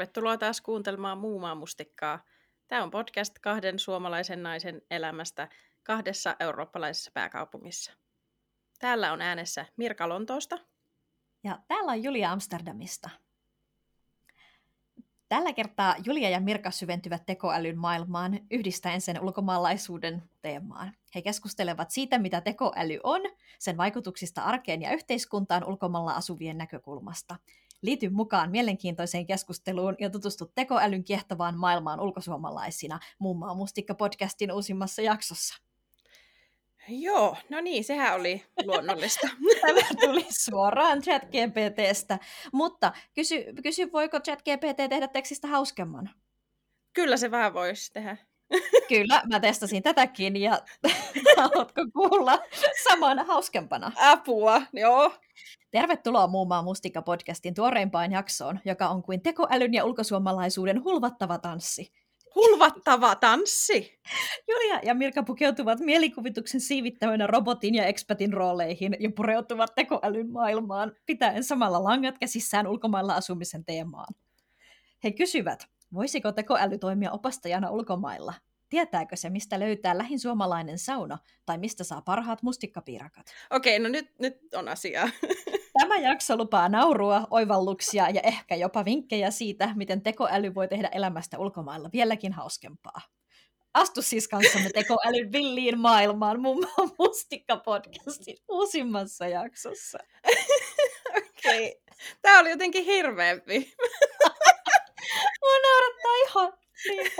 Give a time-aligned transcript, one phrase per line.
[0.00, 2.24] Tervetuloa taas kuuntelemaan Muumaa mustikkaa.
[2.68, 5.48] Tämä on podcast kahden suomalaisen naisen elämästä
[5.82, 7.92] kahdessa eurooppalaisessa pääkaupungissa.
[8.78, 10.58] Täällä on äänessä Mirka Lontoosta.
[11.44, 13.10] Ja täällä on Julia Amsterdamista.
[15.28, 20.92] Tällä kertaa Julia ja Mirka syventyvät tekoälyn maailmaan yhdistäen sen ulkomaalaisuuden teemaan.
[21.14, 23.20] He keskustelevat siitä, mitä tekoäly on,
[23.58, 27.36] sen vaikutuksista arkeen ja yhteiskuntaan ulkomailla asuvien näkökulmasta.
[27.82, 35.54] Liity mukaan mielenkiintoiseen keskusteluun ja tutustu tekoälyn kiehtovaan maailmaan ulkosuomalaisina, muun muassa Mustikka-podcastin uusimmassa jaksossa.
[36.88, 39.28] Joo, no niin, sehän oli luonnollista.
[39.60, 42.18] Tämä tuli suoraan ChatGPTstä.
[42.52, 46.10] Mutta kysy, kysy, voiko ChatGPT tehdä tekstistä hauskemman?
[46.92, 48.16] Kyllä se vähän voisi tehdä.
[48.88, 50.60] Kyllä, mä testasin tätäkin ja
[51.36, 52.38] haluatko kuulla
[52.88, 53.92] saman hauskempana?
[53.96, 55.12] Apua, joo.
[55.70, 61.92] Tervetuloa Muumaan Mustikka-podcastin tuoreimpaan jaksoon, joka on kuin tekoälyn ja ulkosuomalaisuuden hulvattava tanssi.
[62.34, 63.98] Hulvattava tanssi!
[64.48, 71.44] Julia ja Mirka pukeutuvat mielikuvituksen siivittävänä robotin ja expatin rooleihin ja pureutuvat tekoälyn maailmaan, pitäen
[71.44, 74.14] samalla langat käsissään ulkomailla asumisen teemaan.
[75.04, 78.34] He kysyvät, voisiko tekoäly toimia opastajana ulkomailla?
[78.68, 83.26] Tietääkö se, mistä löytää lähin suomalainen sauna tai mistä saa parhaat mustikkapiirakat?
[83.50, 85.08] Okei, no nyt, nyt on asiaa.
[85.80, 91.38] Tämä jakso lupaa naurua, oivalluksia ja ehkä jopa vinkkejä siitä, miten tekoäly voi tehdä elämästä
[91.38, 93.00] ulkomailla vieläkin hauskempaa.
[93.74, 99.98] Astu siis kanssamme tekoälyn villiin maailmaan muun muassa Mustikka-podcastin uusimmassa jaksossa.
[101.16, 101.68] Okei.
[101.68, 101.96] Okay.
[102.22, 103.74] Tämä oli jotenkin hirveämpi.
[105.50, 106.52] Mua naurattaa ihan
[106.88, 107.12] niin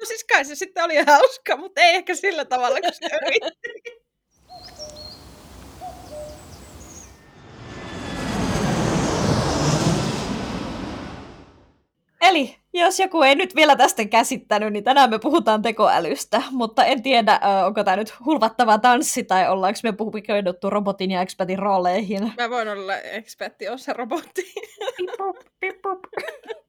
[0.00, 4.06] No siis kai se sitten oli hauska, mutta ei ehkä sillä tavalla, kun se yritti.
[12.20, 17.02] Eli jos joku ei nyt vielä tästä käsittänyt, niin tänään me puhutaan tekoälystä, mutta en
[17.02, 22.32] tiedä, onko tämä nyt hulvattava tanssi tai ollaanko me pukeutettu robotin ja expertin rooleihin.
[22.36, 24.42] Mä voin olla ekspertti osa robotti.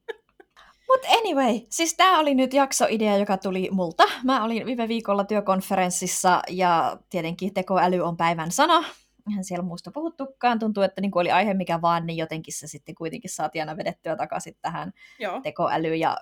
[0.88, 4.04] Mutta anyway, siis tämä oli nyt jaksoidea, joka tuli multa.
[4.24, 8.84] Mä olin viime viikolla työkonferenssissa ja tietenkin tekoäly on päivän sana.
[9.28, 10.58] Eihän siellä muusta puhuttukaan.
[10.58, 14.16] Tuntuu, että niin oli aihe mikä vaan, niin jotenkin se sitten kuitenkin saatiin aina vedettyä
[14.16, 15.40] takaisin tähän Joo.
[15.40, 16.16] tekoälyyn ja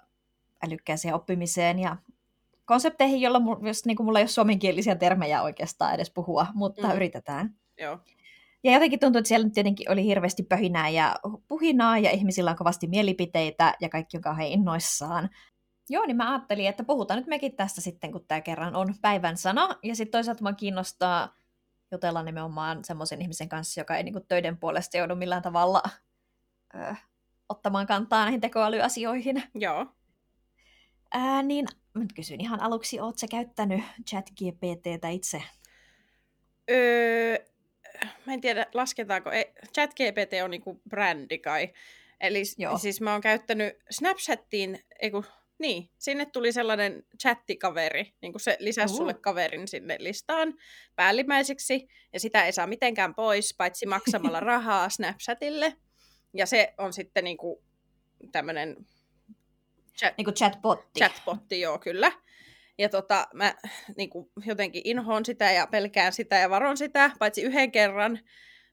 [0.67, 1.97] älykkääseen oppimiseen ja
[2.65, 6.95] konsepteihin, jolla jos, niin mulla ei ole suomenkielisiä termejä oikeastaan edes puhua, mutta mm.
[6.95, 7.55] yritetään.
[7.79, 7.99] Joo.
[8.67, 11.17] Ja jotenkin tuntuu, että siellä nyt tietenkin oli hirveästi pöhinää ja
[11.49, 15.31] puhinaa ja ihmisillä on kovasti mielipiteitä ja kaikki on kauhean innoissaan.
[15.89, 19.37] Joo, niin mä ajattelin, että puhutaan nyt mekin tästä sitten, kun tämä kerran on päivän
[19.37, 19.69] sana.
[19.83, 21.35] Ja sitten toisaalta mä kiinnostaa
[21.93, 25.83] jutella nimenomaan semmoisen ihmisen kanssa, joka ei niinku töiden puolesta joudu millään tavalla
[26.75, 26.95] ö,
[27.49, 29.43] ottamaan kantaa näihin tekoälyasioihin.
[29.55, 29.87] Joo.
[31.13, 35.43] Ää, niin nyt kysyn ihan aluksi, oot sä käyttänyt ChatGPTtä itse?
[36.71, 37.56] Öö,
[38.27, 39.31] mä en tiedä, lasketaanko,
[39.75, 41.73] ChatGPT on niinku brändi kai.
[42.21, 42.79] Eli Joo.
[42.79, 45.25] siis mä oon käyttänyt Snapchattiin, ei kun,
[45.59, 50.55] niin, sinne tuli sellainen chattikaveri, niin kuin se lisäsi sulle kaverin sinne listaan
[50.97, 55.77] päällimmäiseksi, ja sitä ei saa mitenkään pois, paitsi maksamalla rahaa Snapchatille.
[56.35, 57.59] Ja se on sitten niin kuin
[58.33, 58.77] tämmöinen
[59.99, 61.01] chat, niin kuin chatbotti.
[61.01, 62.13] Chatbotti, joo, kyllä.
[62.79, 63.55] Ja tota, mä
[63.97, 68.19] niin kuin, jotenkin inhoon sitä ja pelkään sitä ja varon sitä, paitsi yhden kerran.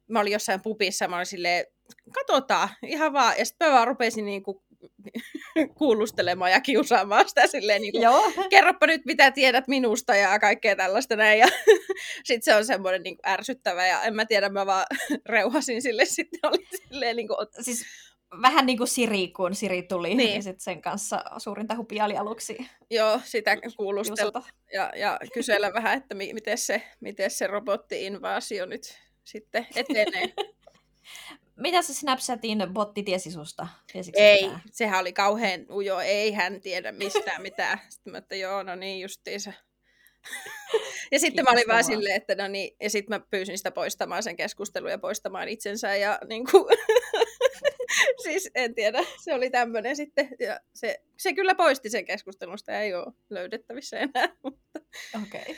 [0.07, 1.65] Mä olin jossain pupissa, mä olin silleen,
[2.13, 3.33] katsotaan, ihan vaan.
[3.37, 4.57] Ja sitten mä vaan rupesin niin kuin,
[5.77, 8.31] kuulustelemaan ja kiusaamaan sitä silleen, niin kuin, Joo.
[8.49, 11.39] kerropa nyt mitä tiedät minusta ja kaikkea tällaista näin.
[11.39, 11.47] Ja
[12.25, 14.85] sitten se on semmoinen niin kuin, ärsyttävä ja en mä tiedä, mä vaan
[15.25, 17.85] reuhasin sille sitten oli silleen niin kuin, siis
[18.41, 22.17] vähän niin kuin Siri, kun Siri tuli, niin, niin sitten sen kanssa suurinta hupia oli
[22.17, 22.57] aluksi.
[22.89, 24.43] Joo, sitä kuulustella
[24.73, 30.33] ja, ja kysellä vähän, että mi- miten se, miten se robotti-invaasio nyt sitten etenee.
[31.55, 33.67] Mitä se Snapchatin botti tiesi susta?
[33.91, 34.61] Tiesikö ei, mitään?
[34.71, 37.79] sehän oli kauhean ujo, ei hän tiedä mistään mitään.
[37.89, 39.53] Sitten mä, että joo, no niin justiinsa.
[41.11, 44.23] ja sitten mä olin vaan silleen, että no niin, ja sitten mä pyysin sitä poistamaan
[44.23, 46.65] sen keskustelun ja poistamaan itsensä ja niin kuin,
[48.23, 52.93] siis en tiedä, se oli tämmöinen sitten, ja se, se kyllä poisti sen keskustelusta, ei
[52.93, 54.29] ole löydettävissä enää.
[55.23, 55.41] Okei.
[55.41, 55.55] Okay.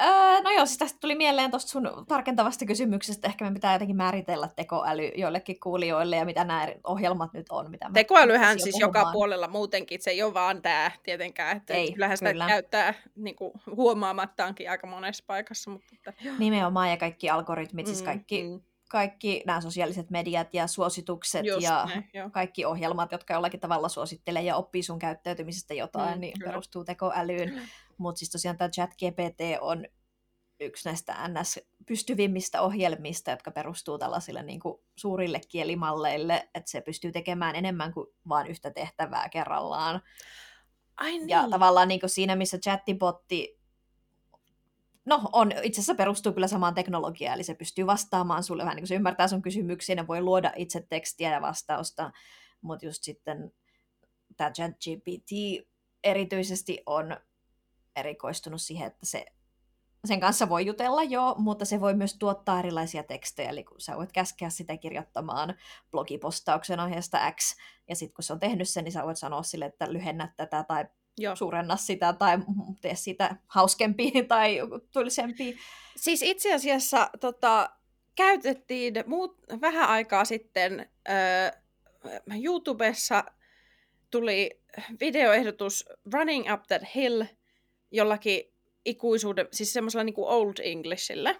[0.00, 3.96] Öö, no joo, siis tästä tuli mieleen tuosta sun tarkentavasta kysymyksestä, ehkä me pitää jotenkin
[3.96, 7.70] määritellä tekoäly joillekin kuulijoille ja mitä nämä ohjelmat nyt on.
[7.70, 9.00] Mitä Tekoälyhän siis puhumaan.
[9.00, 12.46] joka puolella muutenkin, se ei ole vaan tämä tietenkään, että ei, kyllähän sitä kyllä.
[12.46, 15.70] käyttää niin kuin, huomaamattaankin aika monessa paikassa.
[15.70, 16.12] Mutta, että...
[16.38, 18.60] Nimenomaan ja kaikki algoritmit, siis mm, kaikki mm
[18.90, 22.30] kaikki nämä sosiaaliset mediat ja suositukset Just ja näin, joo.
[22.30, 26.50] kaikki ohjelmat, jotka jollakin tavalla suosittelee ja oppii sun käyttäytymisestä jotain, Mm, niin kyllä.
[26.50, 27.68] perustuu tekoälyyn.
[27.98, 29.84] Mutta siis tosiaan tämä ChatGPT on
[30.60, 37.56] yksi näistä NS-pystyvimmistä ohjelmista, jotka perustuu tällaisille niin kuin suurille kielimalleille, että se pystyy tekemään
[37.56, 40.02] enemmän kuin vain yhtä tehtävää kerrallaan.
[40.96, 41.28] Ai niin.
[41.28, 43.58] Ja tavallaan niin kuin siinä, missä chattibotti
[45.04, 48.82] no, on, itse asiassa perustuu kyllä samaan teknologiaan, eli se pystyy vastaamaan sulle vähän niin
[48.82, 52.10] kuin se ymmärtää sun kysymyksiä, ja voi luoda itse tekstiä ja vastausta,
[52.60, 53.52] mutta just sitten
[54.36, 55.30] tämä ChatGPT
[56.04, 57.16] erityisesti on
[57.96, 59.26] erikoistunut siihen, että se,
[60.04, 63.96] sen kanssa voi jutella jo, mutta se voi myös tuottaa erilaisia tekstejä, eli kun sä
[63.96, 65.54] voit käskeä sitä kirjoittamaan
[65.90, 67.56] blogipostauksen aiheesta X,
[67.88, 70.64] ja sitten kun se on tehnyt sen, niin sä voit sanoa sille, että lyhennä tätä
[70.64, 70.84] tai
[71.18, 71.36] Joo.
[71.36, 72.38] suurenna sitä tai
[72.80, 74.60] tee siitä hauskempi tai
[74.92, 75.56] tulisempi.
[75.96, 77.70] Siis itse asiassa tota,
[78.16, 81.12] käytettiin muut, vähän aikaa sitten ö,
[82.44, 83.24] YouTubessa
[84.10, 84.50] tuli
[85.00, 87.24] videoehdotus Running Up That Hill
[87.90, 91.34] jollakin ikuisuuden, siis semmoisella niin kuin Old Englishillä.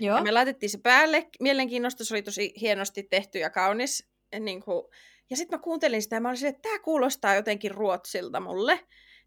[0.00, 0.16] Joo.
[0.16, 1.28] Ja me laitettiin se päälle.
[1.40, 4.08] Mielenkiinnosta se oli tosi hienosti tehty ja kaunis.
[4.40, 4.84] Niin kuin...
[5.30, 8.80] Ja sitten mä kuuntelin sitä ja mä olin silleen, että tämä kuulostaa jotenkin ruotsilta mulle.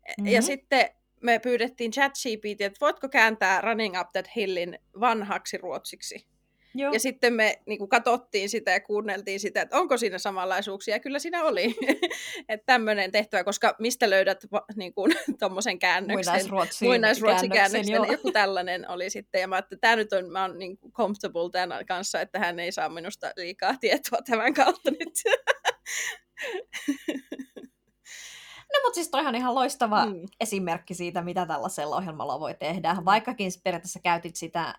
[0.08, 0.28] Mm-hmm.
[0.28, 0.90] Ja sitten
[1.22, 6.26] me pyydettiin ChatGPT, että voitko kääntää Running Up That Hillin vanhaksi ruotsiksi.
[6.76, 6.94] Joo.
[6.94, 10.96] Ja sitten me niin kuin, katsottiin sitä ja kuunneltiin sitä, että onko siinä samanlaisuuksia.
[10.96, 11.76] Ja kyllä siinä oli.
[12.50, 14.44] että tämmöinen tehtävä, koska mistä löydät
[14.76, 16.34] niin kuin, tommosen käännöksen.
[16.34, 18.12] Muinaisruotsin Muinaisruotsin käännöksen.
[18.12, 19.42] Joku tällainen oli sitten.
[19.42, 22.40] Ja mä ajattelin, että tämä nyt on, mä oon niin kuin comfortable tämän kanssa, että
[22.40, 25.14] hän ei saa minusta liikaa tietoa tämän kautta nyt.
[28.74, 30.26] No mutta siis toihan on ihan loistava Mm.
[30.40, 34.76] esimerkki siitä, mitä tällaisella ohjelmalla voi tehdä, vaikkakin periaatteessa käytit sitä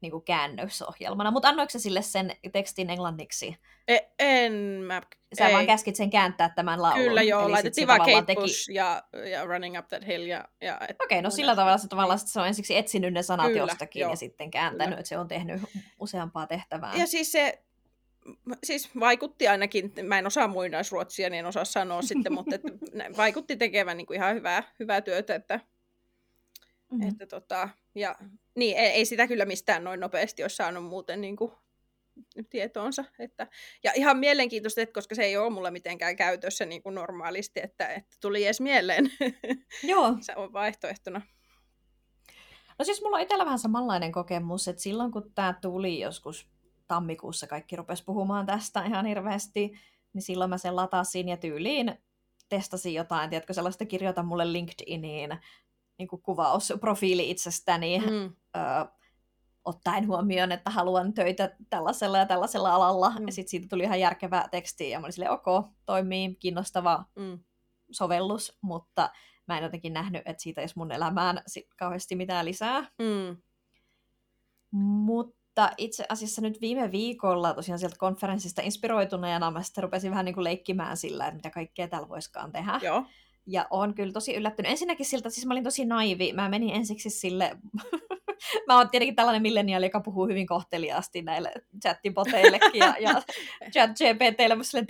[0.00, 1.30] niin kuin käännösohjelmana.
[1.30, 3.56] Mutta annoiko sille sen tekstin englanniksi?
[3.88, 4.52] E- en
[4.86, 5.02] mä...
[5.38, 5.54] Sä ei.
[5.54, 7.04] vaan käskit sen kääntää tämän laulun.
[7.04, 10.22] Kyllä joo, Eli laitettiin vaan Kate Bush ja, ja Running Up That Hill.
[10.26, 13.22] Ja, ja, et, Okei, no sillä tavalla se tavallaan sit se on ensiksi etsinyt ne
[13.22, 14.10] sanat Kyllä, jostakin joo.
[14.10, 14.98] ja sitten kääntänyt, Kyllä.
[14.98, 15.62] että se on tehnyt
[16.00, 16.92] useampaa tehtävää.
[16.96, 17.62] ja siis se
[18.64, 22.72] siis vaikutti ainakin, mä en osaa muinaisruotsia, niin en osaa sanoa sitten, mutta että
[23.16, 25.60] vaikutti tekevän niin kuin ihan hyvää, hyvää työtä, että,
[26.92, 27.00] Mhm.
[27.00, 27.12] mm-hmm.
[27.12, 28.16] että tota, ja,
[28.56, 31.52] niin, ei, ei, sitä kyllä mistään noin nopeasti olisi saanut muuten niin kuin,
[32.50, 33.04] tietoonsa.
[33.18, 33.46] Että,
[33.84, 37.88] ja ihan mielenkiintoista, että koska se ei ole mulla mitenkään käytössä niin kuin normaalisti, että,
[37.88, 39.12] että tuli edes mieleen.
[39.82, 41.22] Joo, se on vaihtoehtona.
[42.78, 46.48] No siis mulla on itsellä vähän samanlainen kokemus, että silloin kun tämä tuli joskus
[46.92, 49.72] tammikuussa, kaikki rupesi puhumaan tästä ihan hirveästi,
[50.12, 51.98] niin silloin mä sen latasin ja tyyliin
[52.48, 55.38] testasin jotain, tiedätkö, sellaista kirjoita mulle LinkedIniin
[55.98, 58.32] niin kuin kuvaus, profiili itsestäni, mm.
[58.56, 58.88] Ö,
[59.64, 63.26] ottaen huomioon, että haluan töitä tällaisella ja tällaisella alalla, Mm.
[63.26, 65.46] ja sitten siitä tuli ihan järkevä teksti, ja mä olin silleen, ok,
[65.86, 67.38] toimii, kiinnostava Mm.
[67.90, 69.10] sovellus, mutta
[69.48, 72.80] mä en jotenkin nähnyt, että siitä olisi mun elämään sit kauheasti mitään lisää.
[72.98, 73.36] Mm.
[74.70, 75.41] Mutta
[75.78, 80.44] itse asiassa nyt viime viikolla tosiaan sieltä konferenssista inspiroituneena mä sitten rupesin vähän niin kuin
[80.44, 82.80] leikkimään sillä, että mitä kaikkea täällä voiskaan tehdä.
[82.82, 83.04] Joo.
[83.46, 84.70] Ja on kyllä tosi yllättynyt.
[84.70, 86.32] Ensinnäkin siltä, siis mä olin tosi naivi.
[86.32, 87.56] Mä menin ensiksi sille...
[88.68, 93.22] mä oon tietenkin tällainen milleniaali, joka puhuu hyvin kohteliaasti näille chattiboteillekin ja, ja
[93.72, 94.84] chat GPTille, mä sille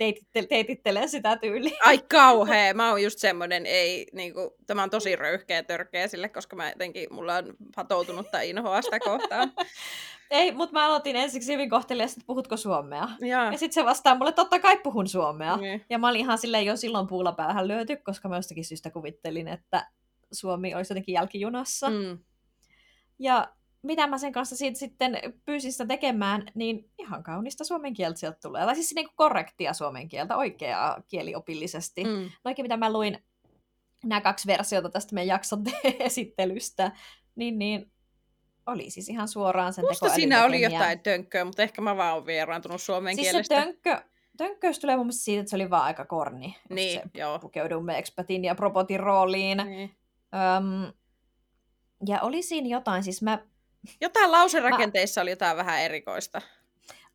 [0.49, 1.77] teitittelen sitä tyyliä.
[1.85, 6.29] Ai kauhea, mä oon just semmonen, ei, niinku, tämä on tosi röyhkeä ja törkeä sille,
[6.29, 9.51] koska mä jotenkin, mulla on patoutunutta inhoa sitä kohtaan.
[10.33, 13.09] Ei, mutta mä aloitin ensiksi hyvin kohteliaasti, että puhutko suomea.
[13.19, 15.57] Ja, Ja sitten se vastaa mulle, totta kai puhun suomea.
[15.57, 15.85] niin.
[15.89, 19.47] Ja mä olin ihan silleen jo silloin puulla päähän lyöty, koska mä jostakin syystä kuvittelin,
[19.47, 19.87] että
[20.31, 21.89] Suomi olisi jotenkin jälkijunassa.
[21.89, 22.19] Mm.
[23.19, 28.19] Ja mitä mä sen kanssa siitä sitten pyysin sitä tekemään, niin ihan kaunista suomen kieltä
[28.19, 28.65] sieltä tulee.
[28.65, 32.03] Tai siis niin kuin korrektia suomen kieltä, oikeaa kieliopillisesti.
[32.03, 32.09] Mm.
[32.09, 32.29] Mm.
[32.45, 33.23] Noikin mitä mä luin,
[34.03, 35.63] nämä kaksi versiota tästä meidän jakson
[35.99, 36.91] esittelystä,
[37.35, 37.92] niin, niin
[38.65, 42.25] oli siis ihan suoraan sen Musta siinä oli jotain tönkköä, mutta ehkä mä vaan oon
[42.25, 43.55] vieraantunut suomen Siis se kielestä.
[43.55, 44.01] tönkkö,
[44.37, 46.57] tönkköys tulee mun mielestä siitä, että se oli vaan aika korni.
[46.69, 47.39] Niin, se joo.
[47.39, 49.57] pukeudumme expatin ja propotin rooliin.
[49.57, 49.95] Niin.
[50.33, 50.93] Öm,
[52.07, 53.39] ja oli siinä jotain, siis mä,
[54.01, 56.41] Jotain lauserakenteissa oli jotain vähän erikoista.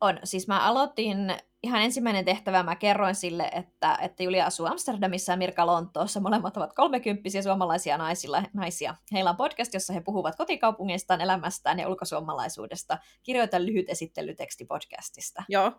[0.01, 1.17] On, siis mä aloitin,
[1.63, 6.19] ihan ensimmäinen tehtävä mä kerroin sille, että, että Julia asuu Amsterdamissa ja Mirka Lontoossa.
[6.19, 8.95] Molemmat ovat kolmekymppisiä suomalaisia naisilla, naisia.
[9.13, 12.97] Heillä on podcast, jossa he puhuvat kotikaupungeistaan, elämästään ja ulkosuomalaisuudesta.
[13.23, 15.43] Kirjoita lyhyt esittelyteksti podcastista.
[15.49, 15.71] Joo.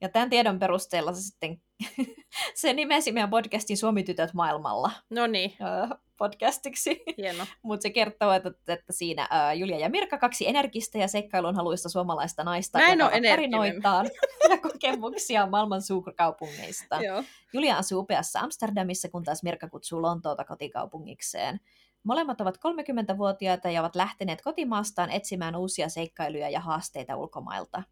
[0.00, 1.62] Ja tämän tiedon perusteella se sitten
[2.60, 5.52] se nimesi meidän podcastin Suomi-tytöt maailmalla No niin,
[6.16, 7.02] podcastiksi.
[7.62, 11.88] Mutta se kertoo, että, että siinä ää, Julia ja Mirka, kaksi energistä ja seikkailun haluista
[11.88, 14.06] suomalaista naista, Mä en tarinoitaan
[14.50, 17.02] ja kokemuksia maailman suurkaupungeista.
[17.02, 17.24] Joo.
[17.52, 21.60] Julia asuu upeassa Amsterdamissa, kun taas Mirka kutsuu Lontoota kotikaupungikseen.
[22.04, 27.82] Molemmat ovat 30-vuotiaita ja ovat lähteneet kotimaastaan etsimään uusia seikkailuja ja haasteita ulkomailta.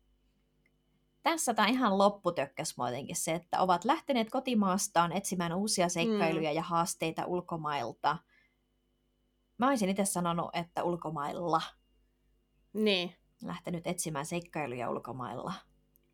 [1.22, 6.56] Tässä tämä ihan lopputökkäs mua jotenkin se, että ovat lähteneet kotimaastaan etsimään uusia seikkailuja mm.
[6.56, 8.18] ja haasteita ulkomailta.
[9.58, 11.62] Mä olisin itse sanonut, että ulkomailla.
[12.72, 13.16] Niin.
[13.42, 15.52] Lähtenyt etsimään seikkailuja ulkomailla.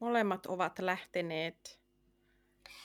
[0.01, 1.81] Molemmat ovat lähteneet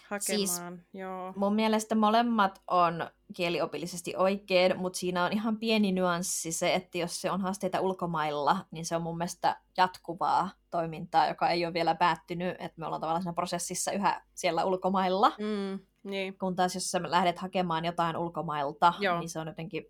[0.09, 0.19] hakemaan.
[0.21, 0.61] Siis-
[0.93, 1.33] Joo.
[1.35, 7.21] Mun mielestä molemmat on kieliopillisesti oikein, mutta siinä on ihan pieni nyanssi se, että jos
[7.21, 11.95] se on haasteita ulkomailla, niin se on mun mielestä jatkuvaa toimintaa, joka ei ole vielä
[11.95, 15.29] päättynyt, että me ollaan tavallaan siinä prosessissa yhä siellä ulkomailla.
[15.29, 16.37] Mm, niin.
[16.37, 19.19] Kun taas jos sä lähdet hakemaan jotain ulkomailta, Joo.
[19.19, 19.85] niin se on jotenkin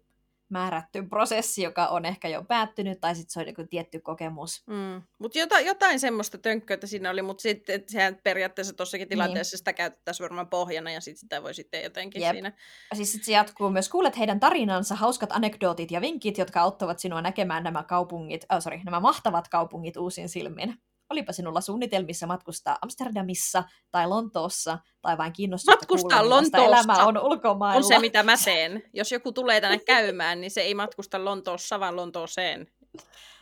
[0.53, 4.63] määrätty prosessi, joka on ehkä jo päättynyt, tai sitten se on joku tietty kokemus.
[4.67, 5.01] Mm.
[5.19, 10.25] Mutta jotain, jotain semmoista tönkköitä siinä oli, mutta sitten sehän periaatteessa tuossakin tilanteessa sitä käytettäisiin
[10.25, 12.31] varmaan pohjana ja sit sitä voi sitten jotenkin Jep.
[12.31, 12.51] siinä.
[12.89, 16.99] Ja siis sit se jatkuu myös, kuulet heidän tarinansa, hauskat anekdootit ja vinkit, jotka auttavat
[16.99, 20.77] sinua näkemään nämä kaupungit, äh, sorry, nämä mahtavat kaupungit uusin silmin.
[21.09, 27.77] Olipa sinulla suunnitelmissa matkustaa Amsterdamissa tai Lontoossa, tai vain kiinnostusta Matkustaa Lontoossa elämä on ulkomailla.
[27.77, 28.83] On se, mitä mä teen.
[28.93, 32.67] Jos joku tulee tänne käymään, niin se ei matkusta Lontoossa, vaan Lontooseen.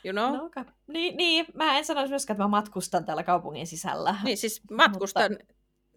[0.03, 0.35] You know?
[0.37, 0.63] No, okay.
[0.87, 4.15] niin, niin, mä en sanoisi myöskään, että mä matkustan täällä kaupungin sisällä.
[4.23, 5.37] Niin siis matkustan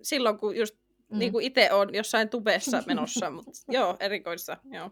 [0.03, 0.75] silloin, kun just
[1.11, 1.19] Mm.
[1.19, 4.91] niin kuin itse on jossain tubessa menossa, mutta joo, erikoista, joo.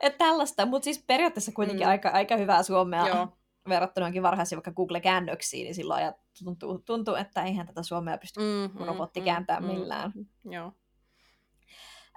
[0.00, 1.90] Et tällaista, mutta siis periaatteessa kuitenkin Mm.
[1.90, 3.28] aika, aika hyvää suomea joo.
[3.68, 8.40] Verrattuna johonkin varhaisiin vaikka Google-käännöksiin, niin silloin ajat, tuntuu, tuntuu, että eihän tätä suomea pysty
[8.40, 10.12] Mm, robotti kääntää millään.
[10.44, 10.72] Joo.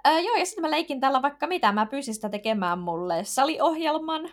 [0.06, 1.72] Öö, joo, ja sitten mä leikin tällä vaikka mitä.
[1.72, 4.30] Mä pyysin sitä tekemään mulle saliohjelman,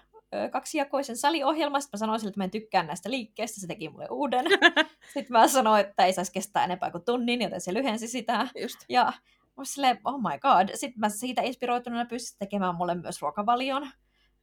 [0.52, 1.82] kaksijakoisen saliohjelman.
[1.82, 3.62] Sitten mä sanoin sille, että mä en tykkää näistä liikkeistä.
[3.62, 4.46] Se teki mulle uuden.
[5.14, 8.48] sitten mä sanoin, että ei saisi kestää enempää kuin tunnin, joten se lyhensi sitä.
[8.62, 8.78] Just.
[8.90, 9.14] Ja
[9.58, 10.70] mä silleen, oh my god.
[10.76, 13.90] Sitten mä siitä inspiroituneena pyysin tekemään mulle myös ruokavalion.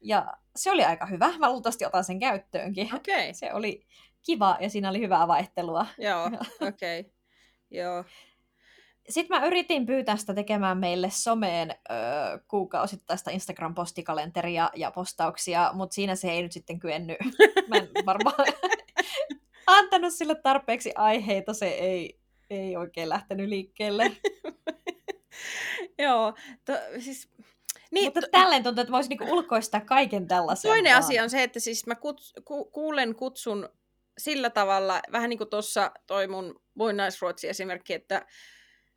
[0.00, 1.38] Ja se oli aika hyvä.
[1.38, 2.94] Mä luultavasti otan sen käyttöönkin.
[2.94, 3.32] Okay.
[3.40, 3.86] Se oli
[4.22, 5.86] kiva ja siinä oli hyvää vaihtelua.
[5.98, 6.26] Joo,
[6.68, 7.00] okei.
[7.00, 7.12] Okay.
[7.70, 8.04] Joo.
[9.08, 11.94] Sitten mä yritin pyytää sitä tekemään meille someen ö,
[12.48, 17.16] kuukausittaista Instagram-postikalenteria ja postauksia, mutta siinä se ei nyt sitten kyennyt.
[17.68, 18.46] Mä en varmaan
[19.66, 24.16] antanut sille tarpeeksi aiheita, se ei, ei oikein lähtenyt liikkeelle.
[25.98, 26.34] Joo.
[26.64, 27.28] To, siis,
[27.90, 30.68] niin, mutta tälleen tuntuu, että voisi niinku ulkoistaa kaiken tällaisen.
[30.68, 31.04] Toinen vaan.
[31.04, 33.68] asia on se, että siis mä kuts, ku, kuulen kutsun
[34.18, 38.26] sillä tavalla, vähän niin kuin tuossa toi mun muinaisruotsi-esimerkki, että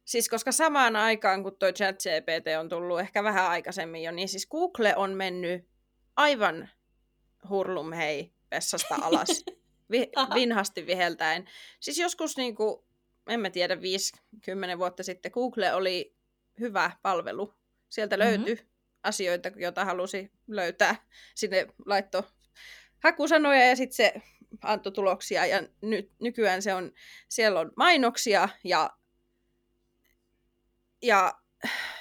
[0.05, 4.29] siis koska samaan aikaan, kun toi chat GPT on tullut ehkä vähän aikaisemmin jo, niin
[4.29, 5.65] siis Google on mennyt
[6.15, 6.69] aivan
[7.49, 9.45] hurlum hei vessasta alas,
[9.91, 11.49] vi, vinhasti viheltäen.
[11.79, 12.83] Siis joskus niin kuin,
[13.27, 13.79] en mä tiedä, 5-10
[14.77, 16.15] vuotta sitten Google oli
[16.59, 17.53] hyvä palvelu.
[17.89, 18.25] Sieltä Mhm.
[18.25, 18.72] löytyi mm-hmm.
[19.03, 20.95] Asioita, joita halusi löytää.
[21.35, 22.25] Sinne laitto
[23.03, 24.13] hakusanoja ja sitten se
[24.61, 25.45] antoi tuloksia.
[25.45, 26.91] Ja nyt, nykyään se on,
[27.29, 28.89] siellä on mainoksia ja,
[31.01, 31.33] ja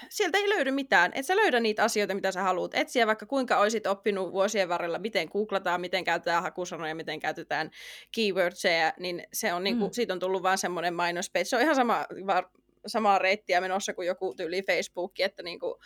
[0.09, 1.13] sieltä ei löydy mitään.
[1.15, 4.99] Et sä löydä niitä asioita, mitä sä haluat etsiä, vaikka kuinka olisit oppinut vuosien varrella,
[4.99, 7.71] miten googlataan, miten käytetään hakusanoja, miten käytetään
[8.15, 9.93] keywordseja, niin se on niinku, Mm.
[9.93, 11.45] siitä on tullut vaan semmoinen mainospage.
[11.45, 12.49] Se on ihan sama, var,
[12.87, 15.79] samaa reittiä menossa kuin joku tyyli Facebook, että niinku,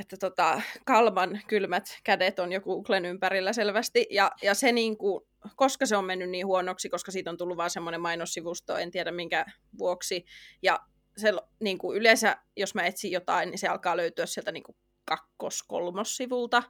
[0.00, 5.86] että tota, kalman kylmät kädet on joku Googlen ympärillä selvästi, ja, ja se niinku, koska
[5.86, 9.46] se on mennyt niin huonoksi, koska siitä on tullut vaan semmoinen mainossivusto, en tiedä minkä
[9.78, 10.24] vuoksi,
[10.62, 10.80] ja
[11.16, 14.76] se niin kuin yleensä, jos mä etsin jotain, niin se alkaa löytyä sieltä niin kuin
[15.04, 16.62] kakkos-kolmossivulta,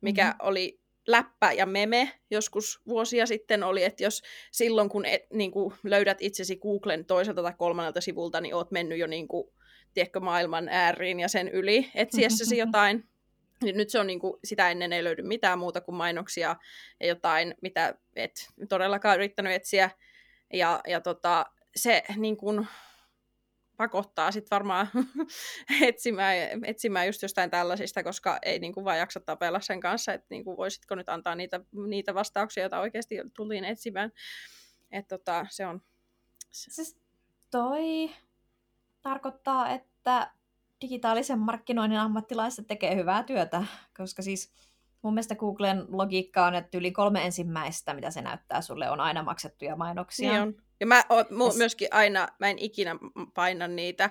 [0.00, 0.30] mikä Mhm.
[0.30, 0.48] mm-hmm.
[0.48, 5.74] oli läppä ja meme joskus vuosia sitten oli, että jos silloin kun et, niin kuin
[5.82, 9.48] löydät itsesi Googlen toiselta tai kolmannelta sivulta, niin oot mennyt jo niin kuin,
[9.94, 13.08] tiedätkö, maailman ääriin ja sen yli etsiessäsi jotain.
[13.62, 16.56] Niin nyt se on niin kuin, sitä ennen ei löydy mitään muuta kuin mainoksia
[17.00, 19.90] ja jotain, mitä et todellakaan yrittänyt etsiä.
[20.52, 21.46] Ja, ja tota,
[21.76, 22.66] se niin kuin,
[23.76, 24.88] pakottaa sitten varmaan
[25.88, 30.26] etsimään, etsimään just jostain tällaisista, koska ei niin kuin vaan jaksa tapella sen kanssa, että
[30.30, 34.12] niin kuin voisitko nyt antaa niitä, niitä vastauksia, joita oikeasti tultiin etsimään.
[34.90, 35.82] Että tota, se on...
[36.50, 36.96] Siis
[37.50, 38.10] toi
[39.04, 40.30] tarkoittaa, että
[40.80, 43.64] digitaalisen markkinoinnin ammattilaiset tekee hyvää työtä,
[43.96, 44.52] koska siis
[45.02, 49.22] mun mielestä Googlen logiikka on, että yli kolme ensimmäistä, mitä se näyttää sulle, on aina
[49.22, 50.30] maksettuja mainoksia.
[50.32, 50.54] Niin on.
[50.80, 52.96] Ja mä oon, mu, myöskin aina, mä en ikinä
[53.34, 54.10] paina niitä.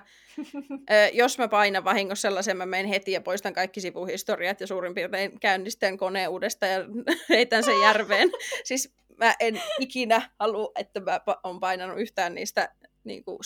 [0.90, 4.94] Ö, jos mä painan vahingossa sellaisen, mä menen heti ja poistan kaikki sivuhistoriat ja suurin
[4.94, 6.78] piirtein käynnistän koneen uudestaan ja
[7.28, 8.30] heitän sen järveen.
[8.64, 12.74] siis mä en ikinä halua, että mä oon painanut yhtään niistä
[13.04, 13.38] niin kuin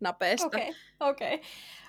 [0.00, 0.46] sponsored-napeista.
[0.46, 1.34] Okei, okei.
[1.34, 1.46] Okay.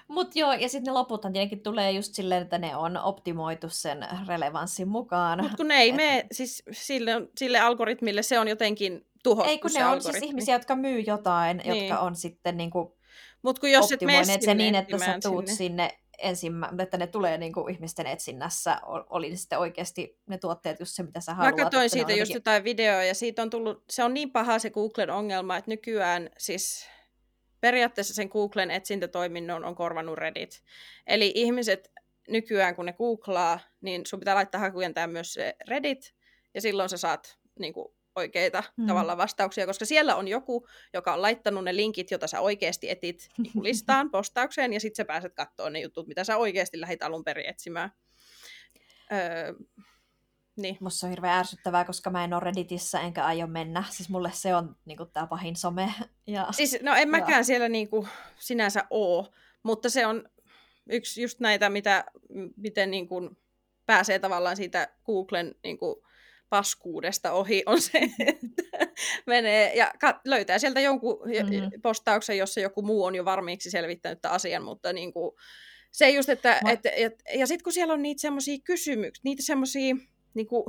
[0.08, 4.08] Mutta joo, ja sitten ne loputhan tietenkin tulee just silleen, että ne on optimoitu sen
[4.27, 5.41] relevanssin mukaan.
[5.41, 9.58] Mutta kun ne ei Et- mene, siis sille, sille algoritmille se on jotenkin tuhottu Ei
[9.60, 10.27] kun ne on siis algoritmi.
[10.27, 11.77] ihmisiä, jotka myy jotain, Niin.
[11.88, 12.98] jotka on sitten niinku
[13.44, 15.58] Mut kun jos et mene se niin, että sä tuut sinne.
[15.58, 18.77] sinne, ensimmä, että ne tulee niinku ihmisten etsinnässä,
[19.10, 21.56] oli sitten oikeasti ne tuotteet just se, mitä sä Mä haluat.
[21.56, 24.32] katsoin että ne siitä just jotenkin- jotain videoa ja siitä on tullut, se on niin
[24.32, 26.88] paha se Googlen ongelma, että nykyään siis
[27.62, 30.63] periaatteessa sen Googlen etsintätoiminnon on korvannut Reddit.
[31.08, 31.91] Eli ihmiset
[32.27, 36.13] nykyään kun ne googlaa, niin sun pitää laittaa hakujentään myös se Reddit
[36.53, 38.84] ja silloin sä saat niin kuin, oikeita Mm.
[38.84, 38.88] mm.
[38.88, 43.30] tavalla vastauksia, koska siellä on joku, joka on laittanut ne linkit, joita sä oikeasti etit
[43.38, 47.03] niin kuin listaan, postaukseen, ja sitten sä pääset katsoa ne jutut, mitä sä oikeasti lähit
[47.03, 47.91] alun perin etsimään.
[49.12, 49.53] Öö,
[50.62, 50.77] niin.
[50.80, 53.84] Musta on hirveän ärsyttävää, koska mä en ole Redditissä enkä aio mennä.
[53.89, 55.94] Siis mulle se on niinku tää pahin some.
[56.27, 56.48] Ja...
[56.51, 58.08] Siis, no en mäkään siellä niinku
[58.39, 60.30] sinänsä oo, mutta se on
[60.89, 62.03] yksi just näitä, mitä,
[62.56, 63.30] miten niinku
[63.86, 66.03] pääsee tavallaan siitä Googlen niinku
[66.50, 68.88] paskuudesta ohi, on se, että
[69.27, 71.56] menee ja kat- löytää sieltä jonkun Mhm.
[71.56, 71.82] mm.
[71.82, 75.38] postauksen, jossa joku muu on jo varmiiksi selvittänyt tämän asian, mutta niinku,
[75.91, 79.44] se just, että, Mä- et, et, ja sitten kun siellä on niitä semmoisia kysymyksiä, niitä
[79.44, 79.96] semmoisia,
[80.34, 80.66] niinku,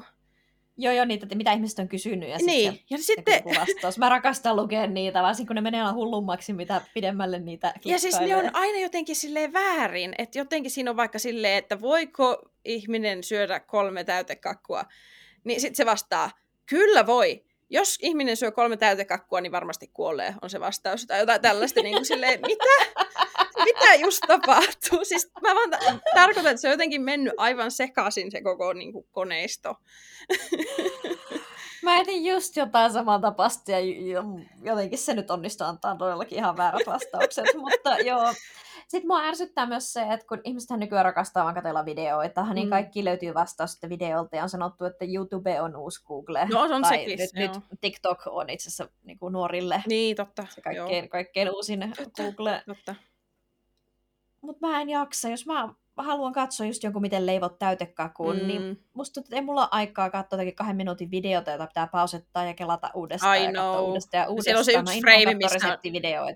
[0.76, 2.28] Joo, joo, niitä, että mitä ihmiset on kysynyt.
[2.28, 3.98] Ja sit niin, se ja sitten, vastaus.
[3.98, 8.20] Mä rakastan lukea niitä, varsinkin kun ne menee aina hullummaksi, mitä pidemmälle niitä Ja siis
[8.20, 13.24] ne on aina jotenkin silleen väärin, että jotenkin siinä on vaikka silleen, että voiko ihminen
[13.24, 14.84] syödä kolme täytekakkua,
[15.44, 16.30] niin sitten se vastaa,
[16.66, 17.44] kyllä voi.
[17.70, 21.06] Jos ihminen syö kolme täytekakkua, niin varmasti kuolee, on se vastaus.
[21.06, 23.00] Tai jotain tällaista, niin kuin silleen, mitä?
[23.64, 25.04] Mitä just tapahtuu?
[25.04, 25.78] Siis mä vaan ta-
[26.14, 29.74] tarkoitan, että se on jotenkin mennyt aivan sekaisin se koko niin kuin, koneisto.
[31.82, 34.24] Mä etin just jotain samantapaista ja jo-
[34.62, 38.34] jotenkin se nyt onnistui antaa todellakin ihan väärät vastaukset, mutta joo.
[38.88, 42.70] Sitten mua ärsyttää myös se, että kun ihmisethän nykyään rakastaa vaan katsella videoita, niin Mm.
[42.70, 46.46] kaikki löytyy vastaus sitten videolta ja on sanottu, että YouTube on uusi Google.
[46.52, 47.62] No, on tai sekin, nyt, joo.
[47.70, 50.46] nyt TikTok on itse asiassa niin kuin nuorille Niin, totta.
[50.50, 52.22] se Joo, kaikkein, kaikkein uusin Totta.
[52.22, 52.62] Google.
[52.66, 52.94] totta.
[54.42, 58.46] Mutta mä en jaksa, jos mä haluan katsoa just jonkun miten leivot täytekakuun, mm.
[58.46, 58.76] niin Mm.
[58.94, 62.44] musta tuntuu, että ei mulla ole aikaa katsoa jotakin kahden minuutin videota, jota pitää pausettaa
[62.44, 63.84] ja kelata uudestaan I ja know.
[63.88, 64.64] uudestaan ja uudestaan.
[64.64, 65.78] siellä on se yksi inhoan frame, missä.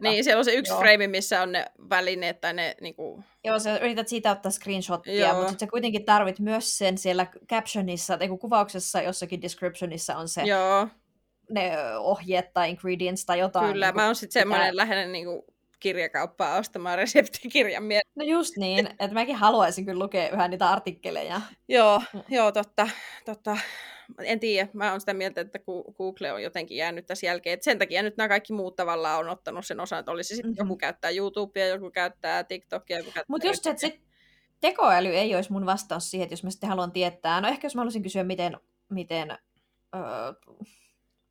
[0.00, 0.80] Niin, siellä on se yksi Joo.
[0.80, 3.24] frame, missä on ne välineet tai ne niinku...
[3.44, 5.42] Joo, sä yrität siitä ottaa screenshottia, Joo.
[5.42, 10.88] mutta sä kuitenkin tarvit myös sen siellä captionissa, tai kuvauksessa jossakin descriptionissa on se, Joo,
[11.50, 13.72] ne ohjeet tai ingredients tai jotain.
[13.72, 13.86] kyllä.
[13.86, 15.44] niin Mä oon sitten semmoinen lähden niinku
[15.80, 18.10] kirjakauppaa ostamaan reseptikirjan mieltä.
[18.14, 21.40] No just niin, että mäkin haluaisin kyllä lukea yhä niitä artikkeleja.
[21.68, 22.88] Joo, joo, totta,
[23.24, 23.56] totta.
[24.22, 25.58] En tiedä, mä oon sitä mieltä, että
[25.96, 27.54] Google on jotenkin jäänyt tässä jälkeen.
[27.54, 30.50] Et sen takia nyt nämä kaikki muut tavallaan on ottanut sen osan, että olisi sitten
[30.50, 30.58] Mhm.
[30.58, 33.24] joku käyttää YouTubea, joku käyttää TikTokia, joku käyttää...
[33.28, 34.00] Mutta just se, että sit
[34.60, 37.74] tekoäly ei olisi mun vastaus siihen, että jos mä sitten haluan tietää, no ehkä jos
[37.74, 38.56] mä haluaisin kysyä, miten,
[38.88, 39.30] miten
[39.94, 40.00] öö,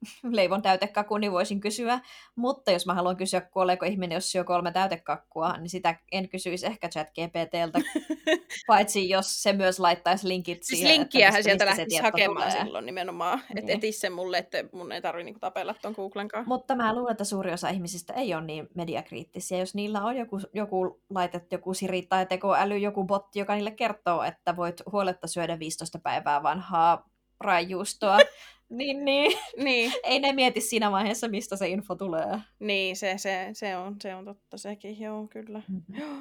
[0.31, 1.99] leivon täytekakkua, niin voisin kysyä,
[2.35, 6.65] mutta jos mä haluan kysyä, kuoleeko ihminen, jos syö kolme täytekakkua, niin sitä en kysyisi
[6.65, 7.79] ehkä chat GPTltä,
[8.67, 12.63] paitsi jos se myös laittaisi linkit Siis siihen, linkkiähän mistä- sieltä se lähtisi hakemaan tulee.
[12.63, 13.39] silloin nimenomaan.
[13.39, 13.77] Että Niin.
[13.77, 16.47] etisi sen mulle, että mun ei tarvi niinku tapella ton Googlen kanssa.
[16.47, 19.57] Mutta mä luulen, että suuri osa ihmisistä ei ole niin mediakriittisiä.
[19.57, 24.23] Jos niillä on joku, joku laitettu, joku Siri tai tekoäly, joku botti, joka niille kertoo,
[24.23, 28.17] että voit huoletta syödä 15 päivää vanhaa raijuustoa,
[28.69, 32.39] niin, niin Niin, ei ne mieti siinä vaiheessa, mistä se info tulee.
[32.59, 35.61] niin se, se, se, on, se on totta sekin, joo, kyllä.
[35.99, 36.15] Joo.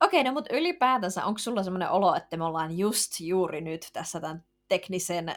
[0.00, 4.20] Okei, no mutta ylipäätänsä, onko sulla semmoinen olo, että me ollaan just juuri nyt tässä
[4.20, 5.34] tämän teknisen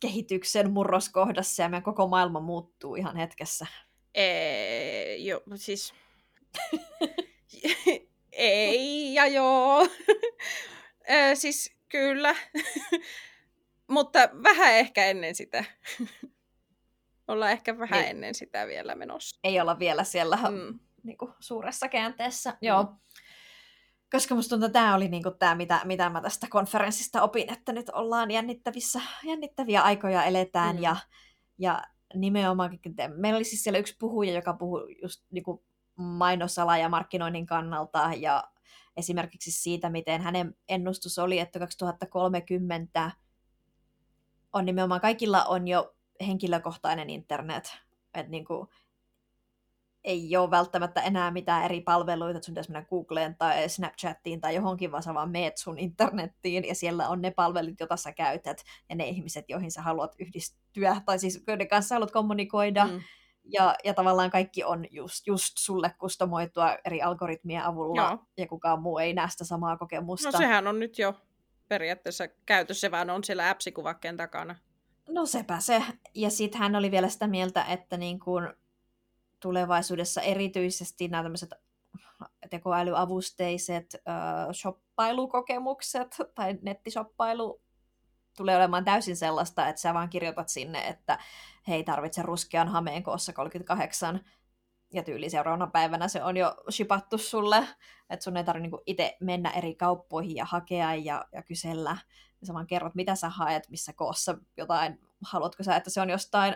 [0.00, 3.66] kehityksen murroskohdassa ja meidän koko maailma muuttuu ihan hetkessä?
[4.14, 5.94] Ee, jo, siis...
[8.32, 9.86] ei ja joo.
[11.10, 12.36] Ö, siis kyllä.
[13.90, 15.64] Mutta vähän ehkä ennen sitä.
[17.28, 18.10] Ollaan ehkä vähän Niin.
[18.10, 19.40] ennen sitä vielä menossa.
[19.44, 20.78] Ei olla vielä siellä Mm.
[21.02, 22.56] niin kuin suuressa käänteessä.
[22.62, 22.94] Joo.
[24.12, 27.52] Koska musta tuntuu, että tämä oli niin kuin tämä, mitä, mitä mä tästä konferenssista opin,
[27.52, 30.82] että nyt ollaan jännittävissä, jännittäviä aikoja eletään Mm.
[30.82, 30.96] ja,
[31.58, 31.82] ja
[32.14, 32.78] nimenomaan,
[33.16, 35.62] meillä oli siis siellä yksi puhuja, joka puhui just niin kuin
[35.96, 38.44] mainosala ja markkinoinnin kannalta ja
[38.96, 43.10] esimerkiksi siitä, miten hänen ennustus oli, että 2030
[44.52, 45.94] on nimenomaan kaikilla on jo
[46.26, 47.80] henkilökohtainen internet
[48.14, 48.68] että niin kuin,
[50.04, 54.54] ei ole välttämättä enää mitään eri palveluita, että sun pitäisi mennä Googleen tai Snapchattiin tai
[54.54, 58.64] johonkin, vaan sä vaan meet sun internettiin ja siellä on ne palvelut, joita sä käytät
[58.88, 62.86] ja ne ihmiset, joihin sä haluat yhdistyä tai siis joiden kanssa haluat kommunikoida.
[62.86, 63.00] Mm.
[63.44, 68.18] Ja, ja tavallaan kaikki on just, just sulle kustomoitua eri algoritmien avulla Joo.
[68.36, 70.30] ja kukaan muu ei näe sitä samaa kokemusta.
[70.30, 71.14] No sehän on nyt jo
[71.70, 74.56] periaatteessa käytössä, vaan on siellä appsikuvakkeen takana.
[75.08, 75.82] No sepä se.
[76.14, 78.54] Ja sitten hän oli vielä sitä mieltä, että niin kun
[79.40, 81.50] tulevaisuudessa erityisesti nämä tämmöiset
[82.50, 87.62] tekoälyavusteiset äh, shoppailukokemukset tai nettishoppailu
[88.36, 91.18] tulee olemaan täysin sellaista, että sä vaan kirjoitat sinne, että
[91.68, 94.20] hei, tarvitse ruskean hameen koossa 38,
[94.92, 97.66] ja tyyli seuraavana päivänä se on jo shipattu sulle,
[98.10, 101.96] että sun ei tarvitse niinku itse mennä eri kauppoihin ja hakea ja, ja kysellä.
[102.40, 106.10] Ja sä vaan kerrot, mitä sä haet, missä koossa jotain, haluatko sä, että se on
[106.10, 106.54] jostain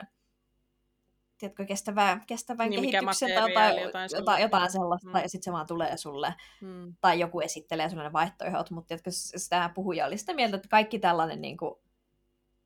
[1.38, 5.14] tiedätkö, kestävää, kestävän niin, kehityksen tai jotain, jotain, jotain, jotain sellaista, mm.
[5.14, 6.94] ja sitten se vaan tulee sulle, mm.
[7.00, 10.98] tai joku esittelee sulle ne vaihtoehdot, mutta tiedätkö, sitä puhuja oli sitä mieltä, että kaikki
[10.98, 11.74] tällainen niin kuin,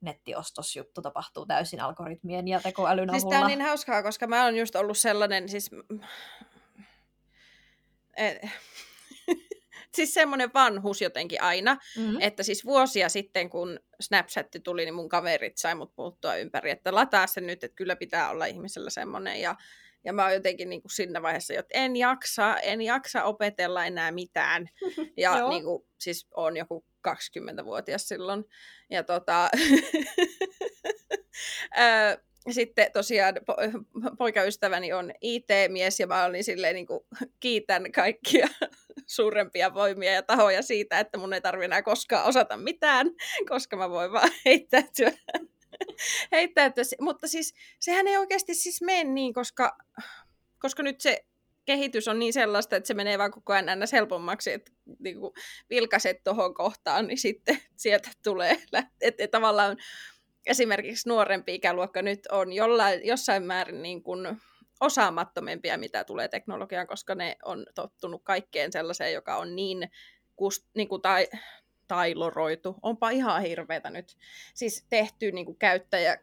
[0.01, 3.35] nettiostosjuttu tapahtuu täysin algoritmien ja tekoälyn siis avulla.
[3.35, 5.71] Tämä on niin hauskaa, koska mä oon just ollut sellainen, siis...
[8.17, 8.41] Eh,
[9.95, 12.17] siis semmoinen vanhus jotenkin aina, mm-hmm.
[12.21, 16.95] että siis vuosia sitten, kun Snapchat tuli, niin mun kaverit sai mut puuttua ympäri, että
[16.95, 19.57] lataa se nyt, että kyllä pitää olla ihmisellä semmoinen, ja,
[20.05, 24.13] ja mä oon jotenkin niin kuin siinä vaiheessa, että en jaksa, en jaksa opetella enää
[24.13, 24.69] mitään,
[25.17, 26.85] ja niin kuin, siis on joku
[27.15, 28.45] 20-vuotias silloin,
[28.91, 29.49] ja tota...
[32.51, 37.01] sitten tosiaan po- poikaystäväni on IT-mies ja mä olin silleen niin kuin,
[37.41, 38.49] kiitän kaikkia
[39.07, 43.07] suurempia voimia ja tahoja siitä, että mun ei tarvi enää koskaan osata mitään,
[43.49, 45.13] koska mä voin vaan heittäytyä.
[46.33, 46.85] heittäytyä.
[47.01, 49.77] Mutta siis sehän ei oikeasti siis mene niin, koska,
[50.59, 51.25] koska nyt se
[51.69, 55.33] kehitys on niin sellaista, että se menee vaan koko ajan aina helpommaksi, että niin kuin
[55.71, 59.77] vilkaset tuohon kohtaan, niin sitten sieltä tulee, että, että tavallaan
[60.47, 64.41] esimerkiksi nuorempi ikäluokka nyt on jollain, jossain määrin niin kuin
[64.81, 69.91] osaamattomempia, mitä tulee teknologiaan, koska ne on tottunut kaikkeen sellaiseen, joka on niin,
[70.37, 71.29] kust, niin kuin tai,
[71.89, 72.77] tailoroitu.
[72.83, 74.17] Onpa ihan hirveätä nyt.
[74.55, 76.19] Siis tehty niin kuin käyttäjä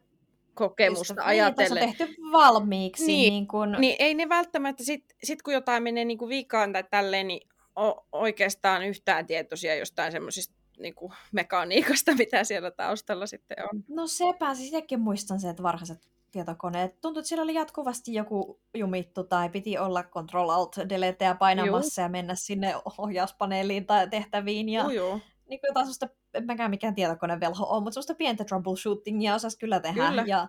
[0.56, 1.76] kokemusta Just, ajatellen.
[1.76, 3.06] Niin, on tehty valmiiksi.
[3.06, 3.76] Niin, niin, kun...
[3.80, 7.50] niin ei ne välttämättä, sit, sit kun jotain menee niin kuin vikaan tai tälleen, niin
[7.80, 13.84] o, oikeastaan yhtään tietoisia jostain semmoisista niin kuin mekaniikasta, mitä siellä taustalla sitten on.
[13.88, 16.00] No sepä, siis itsekin muistan se, että varhaiset
[16.32, 17.02] tietokoneet.
[17.02, 22.06] Tuntui, että siellä oli jatkuvasti joku jumittu tai piti olla Control Alt Delete painamassa Juu.
[22.06, 24.70] ja mennä sinne ohjauspaneeliin tai tehtäviin.
[24.70, 29.36] Ja Juu, niin kuin jotain sellaista, en mäkään mikään tietokonevelho ole, mutta sellaista pientä troubleshootingia
[29.36, 30.10] osasi kyllä tehdä.
[30.10, 30.24] Kyllä.
[30.28, 30.48] Ja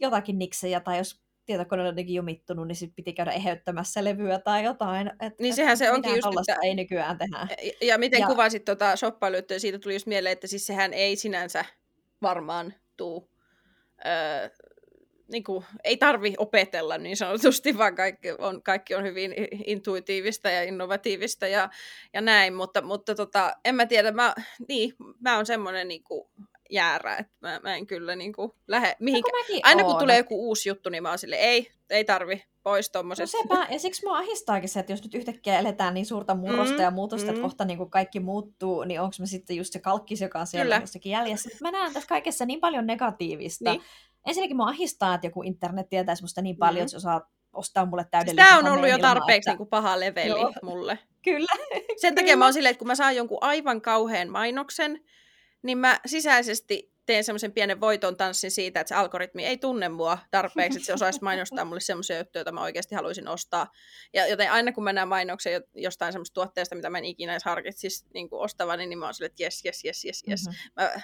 [0.00, 4.64] jotakin niksejä tai jos tietokone on jotenkin jumittunut, niin sitten piti käydä eheyttämässä levyä tai
[4.64, 5.10] jotain.
[5.20, 6.60] Et, niin sehän se onkin just, että...
[6.62, 7.46] ei nykyään tehdä.
[7.62, 8.26] Ja, ja miten ja...
[8.26, 11.64] kuvasit tuota shoppailuutta, siitä tuli just mieleen, että siis sehän ei sinänsä
[12.22, 13.30] varmaan tuu
[14.06, 14.50] öö,
[15.32, 19.34] niin kuin, ei tarvi opetella niin sanotusti, vaan kaikki on, kaikki on hyvin
[19.66, 21.70] intuitiivista ja innovatiivista ja,
[22.12, 24.34] ja näin, mutta, mutta tota, en mä tiedä, mä,
[24.68, 26.28] niin, mä oon semmoinen niin kuin,
[26.70, 29.44] jäärä, että mä, mä en kyllä niin kuin, lähde mihinkään.
[29.50, 30.00] No, Aina kun oon.
[30.00, 33.36] tulee joku uusi juttu, niin mä oon sille, ei, ei tarvi, pois tommosesta.
[33.36, 36.76] No sepä, ja siksi mua ahistaakin se, että jos nyt yhtäkkiä eletään niin suurta murrosta
[36.76, 37.30] mm, ja muutosta, mm.
[37.30, 40.46] että kohta niin kuin kaikki muuttuu, niin onko me sitten just se kalkkis, joka on
[40.46, 41.50] siellä jossakin jäljessä.
[41.60, 43.70] Mä näen tässä kaikessa niin paljon negatiivista.
[43.70, 43.82] Niin
[44.26, 46.82] ensinnäkin mua ahistaa, että joku internet tietäisi musta niin paljon, mm.
[46.82, 49.62] että se osaa ostaa mulle täydellisen Tämä on ollut jo tarpeeksi että...
[49.62, 50.52] niin paha leveli Joo.
[50.62, 50.98] mulle.
[51.22, 51.52] Kyllä.
[52.00, 55.00] Sen takia mä oon silleen, että kun mä saan jonkun aivan kauheen mainoksen,
[55.62, 60.18] niin mä sisäisesti teen semmoisen pienen voiton tanssin siitä, että se algoritmi ei tunne mua
[60.30, 63.66] tarpeeksi, että se osaisi mainostaa mulle semmoisia juttuja, joita mä oikeasti haluaisin ostaa.
[64.14, 67.44] Ja joten aina kun mä näen mainoksen jostain semmoista tuotteesta, mitä mä en ikinä edes
[67.44, 70.46] harkitsisi niin ostavani, niin mä oon silleen, että jes, jes, jes, jes, jes.
[70.46, 70.82] Mm-hmm.
[70.82, 71.02] Mä...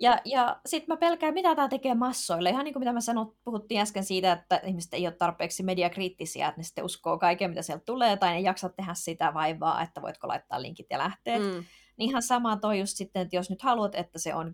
[0.00, 2.50] ja ja sitten mä pelkään, mitä tämä tekee massoille.
[2.50, 6.48] Ihan niin kuin mitä mä sanot, puhuttiin äsken siitä, että ihmiset ei ole tarpeeksi mediakriittisiä,
[6.48, 10.02] että ne sitten uskoo kaiken, mitä sieltä tulee, tai ne jaksa tehdä sitä vaivaa, että
[10.02, 11.42] voitko laittaa linkit ja lähteet.
[11.42, 11.64] Mm.
[11.98, 14.52] Niin ihan sama toi just sitten, että jos nyt haluat, että se on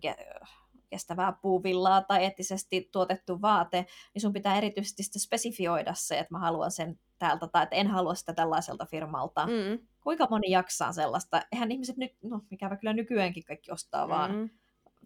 [0.89, 6.39] kestävää puuvillaa tai eettisesti tuotettu vaate, niin sun pitää erityisesti sitten spesifioida se, että mä
[6.39, 9.45] haluan sen täältä tai että en halua sitä tällaiselta firmalta.
[9.45, 9.87] Mm.
[10.01, 11.41] Kuinka moni jaksaa sellaista?
[11.51, 14.09] Eihän ihmiset nyt, no mikävä kyllä nykyäänkin kaikki ostaa mm.
[14.09, 14.51] vaan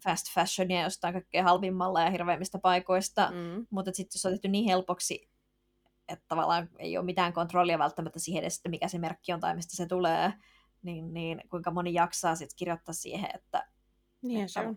[0.04, 3.66] fast fashionia jostain kaikkein halvimmalla ja hirveimmistä paikoista, mm.
[3.70, 5.30] mutta sitten jos on tehty niin helpoksi,
[6.08, 9.54] että tavallaan ei ole mitään kontrollia välttämättä siihen edes, että mikä se merkki on tai
[9.54, 10.32] mistä se tulee,
[10.82, 13.66] niin, niin kuinka moni jaksaa sitten kirjoittaa siihen, että,
[14.22, 14.74] niin että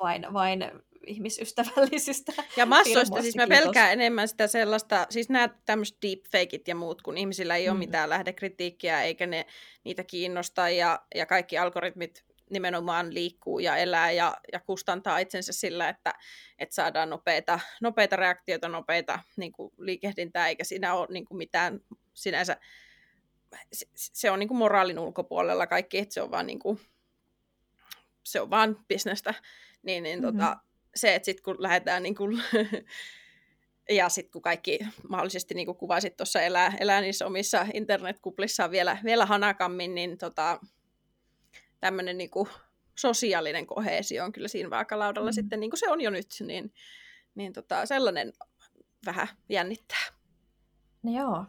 [0.00, 0.64] vain, vain
[1.06, 3.62] ihmisystävällisistä Ja massoista, siis mä kiitos.
[3.64, 7.78] pelkään enemmän sitä sellaista, siis nämä tämmöiset deepfakeit ja muut, kun ihmisillä ei ole Mm.
[7.78, 9.46] mitään lähdekritiikkiä eikä ne,
[9.84, 15.88] niitä kiinnosta ja, ja kaikki algoritmit nimenomaan liikkuu ja elää ja, ja kustantaa itsensä sillä,
[15.88, 16.14] että,
[16.58, 21.80] että saadaan nopeita, nopeita reaktioita, nopeita niin kuin liikehdintää, eikä siinä ole niin kuin mitään
[22.14, 22.56] sinänsä,
[23.72, 26.80] se, se on niin kuin moraalin ulkopuolella kaikki, että se on vaan, niin kuin,
[28.22, 29.34] se on vaan bisnestä,
[29.82, 30.26] niin, niin Mhm.
[30.38, 30.56] tota,
[30.96, 32.42] se, että sitten kun lähdetään niin kuin,
[33.90, 38.98] ja sitten kun kaikki mahdollisesti niin kuin kuvasit tuossa elää, elää niissä omissa internetkuplissaan vielä,
[39.04, 40.60] vielä hanakammin, niin tota,
[41.80, 42.48] tämmöinen niin kuin
[42.98, 45.34] sosiaalinen koheesio on kyllä siinä vaakalaudalla Mm.
[45.34, 46.72] sitten, niin kuin se on jo nyt, niin,
[47.34, 48.32] niin tota, sellainen
[49.06, 50.04] vähän jännittää.
[51.02, 51.44] No joo.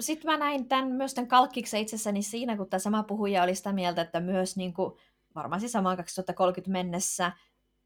[0.00, 3.72] Sitten mä näin tämän, myös tämän kalkkiksen itsessäni siinä, kun tämä sama puhuja oli sitä
[3.72, 4.94] mieltä, että myös niin kuin,
[5.34, 7.32] varmaan siis samaan 2030 mennessä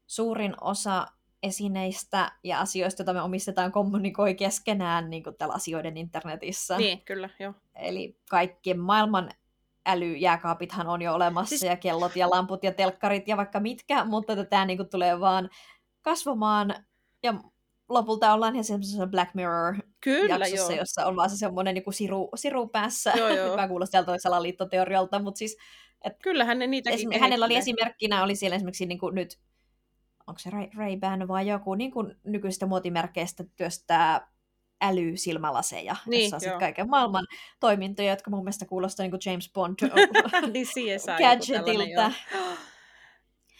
[0.07, 1.07] suurin osa
[1.43, 6.77] esineistä ja asioista, joita me omistetaan, kommunikoi keskenään niin kuin tällä asioiden internetissä.
[6.77, 7.53] Niin, kyllä, joo.
[7.75, 9.29] Eli kaikkien maailman
[9.85, 14.45] älyjääkaapithan on jo olemassa, Siis- ja kellot ja lamput ja telkkarit ja vaikka mitkä, mutta
[14.45, 15.49] tämä niinku tulee vaan
[16.01, 16.75] kasvamaan,
[17.23, 17.33] ja
[17.89, 20.71] lopulta ollaan ihan semmoisessa Black Mirror-jaksossa, Kyllä, joo.
[20.71, 23.13] jossa on vaan se semmoinen niinku siru, siru päässä.
[23.17, 23.55] Joo, joo.
[23.55, 25.57] Mä kuulostan tältä salaliittoteorialta, mutta siis
[26.23, 29.39] Kyllähän ne niitäkin esim- hänellä oli esimerkkinä, oli siellä esimerkiksi niinku nyt,
[30.27, 34.31] onko se Ray- Ray-Ban vai joku niinku nykyistä muotimerkeistä työstää
[34.81, 36.59] älysilmälaseja, Niin, jossa on sit joo.
[36.59, 37.25] kaiken maailman
[37.59, 39.75] toimintoja, jotka mun mielestä kuulostaa niin kuin James Bond
[40.53, 42.11] niin CSI joku gadgetilta.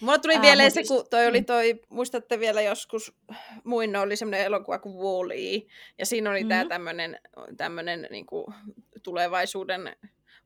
[0.02, 1.46] Mulla tuli Ää, mieleen mut se, kun toi oli mm.
[1.46, 3.14] toi, muistatte vielä joskus,
[3.64, 5.32] muinno oli semmoinen elokuva kuin wall
[5.98, 6.70] ja siinä oli tää Mhm.
[6.70, 7.20] tämmönen,
[7.58, 8.54] tämmönen niinku
[9.04, 9.96] tulevaisuuden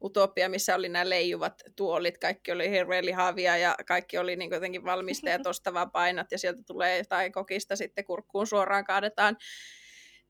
[0.03, 4.85] utopia, missä oli nämä leijuvat tuolit, kaikki oli hirveän lihavia ja kaikki oli niin jotenkin
[4.85, 9.37] valmista ja tosta vaan painat ja sieltä tulee jotain kokista sitten kurkkuun suoraan kaadetaan.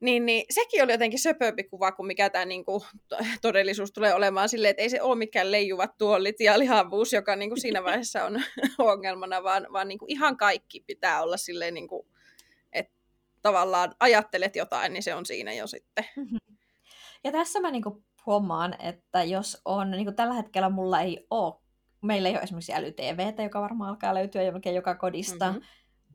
[0.02, 4.48] Niin, niin sekin oli jotenkin söpömpi kuva kuin mikä tämä niinku, to- todellisuus tulee olemaan
[4.48, 8.42] silleen, että ei se ole mikään leijuvat tuolit ja lihavuus, joka niinku siinä vaiheessa on
[8.78, 12.06] ongelmana, vaan, vaan niinku ihan kaikki pitää olla silleen, niinku,
[12.72, 12.92] että
[13.42, 16.04] tavallaan ajattelet jotain, niin se on siinä jo sitten.
[17.24, 21.54] Ja tässä mä niinku huomaan, että jos on, niinku tällä hetkellä mulla ei ole,
[22.00, 25.46] meillä ei ole esimerkiksi äly-TVtä, joka varmaan alkaa löytyä jo joka kodista.
[25.46, 25.58] Mhm.
[25.58, 25.68] Mm-hmm.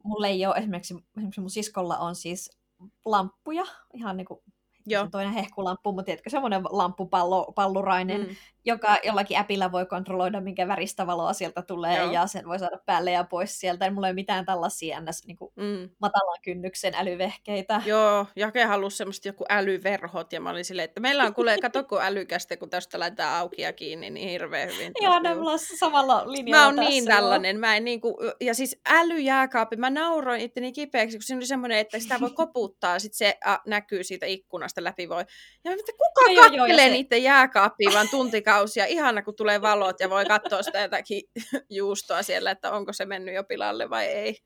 [0.03, 2.57] Mulla ei ole esimerkiksi, esimerkiksi mun siskolla on siis
[3.05, 4.43] lamppuja, ihan niinku
[4.87, 5.03] Joo.
[5.05, 8.35] se toinen hehkulamppu, mutta tiedätkö, semmoinen lamppupallo, pallurainen, Mm.
[8.65, 12.11] joka jollakin appilla voi kontrolloida, minkä väristä valoa sieltä tulee, Joo.
[12.11, 13.91] ja sen voi saada päälle ja pois sieltä.
[13.91, 15.25] Mulla ei ole mitään tällaisia ns.
[15.27, 15.89] Niin kuin Mm.
[16.01, 17.81] matalan kynnyksen älyvehkeitä.
[17.85, 21.83] Joo, Jake halusi semmoista joku älyverhot, ja mä olin silleen, että meillä on kuule, kato
[21.83, 24.91] kun älykästä, kun tästä laitetaan auki ja kiinni, niin hirveän hyvin.
[25.01, 28.79] Joo, ne mulla on samalla linjalla Mä oon niin tällainen, mä en niinku, ja siis
[28.89, 33.37] älyjääkaappi, mä nauroin itteni kipeäksi, kun siinä oli semmoinen, että sitä voi koputtaa, sit se
[33.45, 35.25] a, näkyy siitä ikkunasta läpi voi.
[35.63, 39.61] Ja mä kuka Joo, joo, joo, kattelee se- niiden jääkaappia vaan tuntikausia, ihana kun tulee
[39.61, 41.21] valot ja voi katsoa sitä jotakin
[41.69, 44.37] juustoa siellä, että onko se mennyt jo pilalle vai ei.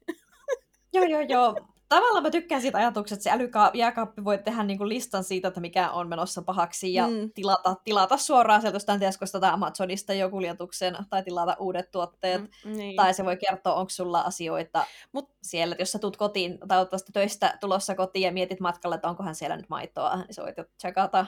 [0.94, 1.56] Joo, joo, joo.
[1.96, 5.92] Tavallaan mä tykkään siitä ajatuksesta, että se älyjääkaappi voi tehdä niinku listan siitä, että mikä
[5.92, 7.32] on menossa pahaksi ja Mm.
[7.36, 12.42] tilata, tilata suoraan sieltä jostain Tescosta tai Amazonista jo kuljetuksen tai tilata uudet tuotteet.
[12.42, 12.72] Mm.
[12.78, 12.96] niin.
[12.96, 14.86] Tai se voi kertoa, onko sulla asioita
[15.18, 18.96] Mut- siellä, että jos sä tulet kotiin tai oot töistä tulossa kotiin ja mietit matkalle,
[18.96, 21.26] että onkohan siellä nyt maitoa, niin sä voit jo checkata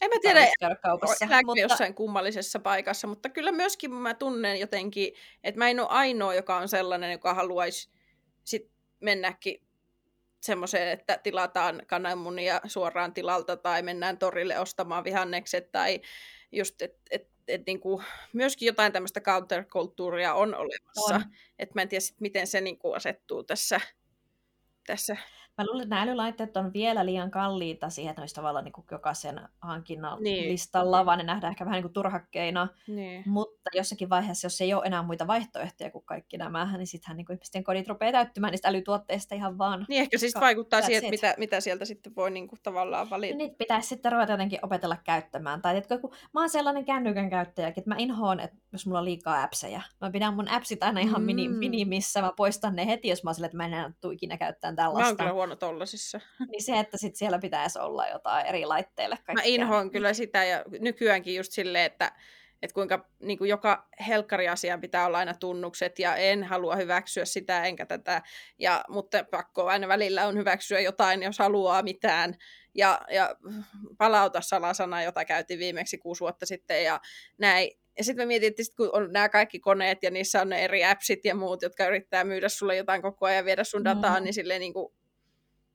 [0.00, 1.26] en mä tiedä, käydä kaupassa.
[1.44, 5.12] Mutta, jossain kummallisessa paikassa, mutta kyllä myöskin mä tunnen jotenkin,
[5.44, 7.90] että mä en ole ainoa, joka on sellainen, joka haluaisi
[8.44, 8.70] sit
[9.00, 9.62] mennäkin
[10.42, 16.00] semmoiseen, että tilataan kananmunia suoraan tilalta tai mennään torille ostamaan vihannekset tai
[16.52, 18.02] just, että et, et niinku,
[18.32, 21.14] myöskin jotain tämmöistä counterkulttuuria on olemassa.
[21.14, 21.24] On.
[21.58, 23.80] Että mä en tiedä sit, miten se niinku asettuu tässä.
[24.86, 25.16] tässä.
[25.58, 28.72] Mä luulen, että nämä älylaitteet on vielä liian kalliita siihen, että ne olisi tavallaan niin
[28.72, 30.34] kuin jokaisen hankinnan Niin.
[30.40, 30.52] niin.
[30.52, 32.68] listalla, vaan ne nähdään ehkä vähän niin kuin turhakkeina.
[32.88, 33.22] Niin.
[33.26, 37.26] Mutta jossakin vaiheessa, jos ei ole enää muita vaihtoehtoja kuin kaikki nämä, niin sittenhän niin
[37.26, 39.86] kuin ihmisten kodit rupeaa täyttymään niistä älytuotteista ihan vaan.
[39.88, 41.20] Niin ehkä siis vaikuttaa siihen, että it.
[41.22, 43.36] mitä, mitä sieltä sitten voi niinku tavallaan valita.
[43.36, 45.62] Niitä pitäisi sitten ruveta jotenkin opetella käyttämään.
[45.62, 49.04] Tai tiedätkö, kun mä oon sellainen kännykän käyttäjäkin, että mä inhoon, että jos mulla on
[49.04, 49.80] liikaa appseja.
[50.00, 51.54] Mä pidän mun appsit aina ihan Mm.
[51.58, 52.22] minimissä.
[52.22, 54.74] Mä poistan ne heti, jos mä oon silleen, että mä en enää tuu ikinä käyttämään
[54.76, 55.16] Mä oon tällaista.
[55.16, 56.20] kyllä huono tollasissa.
[56.48, 59.54] Niin se, että sit siellä pitäisi olla jotain eri laitteille Mä kaikkea.
[59.54, 62.12] inhoan kyllä sitä ja nykyäänkin just silleen, että,
[62.62, 67.64] että kuinka niin kuin joka helkkariasiaan pitää olla aina tunnukset ja en halua hyväksyä sitä
[67.64, 68.22] enkä tätä,
[68.58, 72.36] ja, mutta pakko aina välillä on hyväksyä jotain, jos haluaa mitään
[72.74, 73.36] ja, ja
[73.98, 77.00] palauta salasana, jota käytiin viimeksi kuusi vuotta sitten ja
[77.38, 77.70] näin.
[77.98, 80.84] Ja sitten me mietittiin, sit, kun on nämä kaikki koneet ja niissä on ne eri
[80.84, 84.24] appsit ja muut, jotka yrittää myydä sulle jotain koko ajan ja viedä sun dataa, mm.
[84.24, 84.94] niin silleen niin kuin,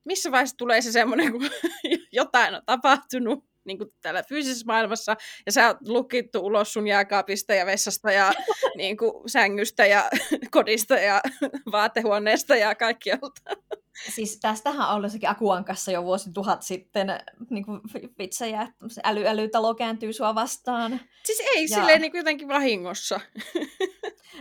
[0.07, 1.49] missä vaiheessa tulee se semmoinen, kun
[2.11, 5.15] jotain on tapahtunut niin kuin täällä fyysisessä maailmassa,
[5.45, 8.33] ja sä oot lukittu ulos sun jääkaapista ja vessasta ja
[8.77, 10.09] niin kuin, sängystä ja
[10.51, 11.21] kodista ja
[11.71, 13.41] vaatehuoneesta ja kaikkialta.
[14.09, 17.07] Siis tästähän on ollut sekin Akuankassa jo vuosi tuhat sitten
[17.49, 17.81] niin kuin
[18.19, 20.99] vitsejä, että äly-älytalo kääntyy sua vastaan.
[21.23, 21.77] Siis ei ja...
[21.77, 23.19] silleen niin jotenkin vahingossa.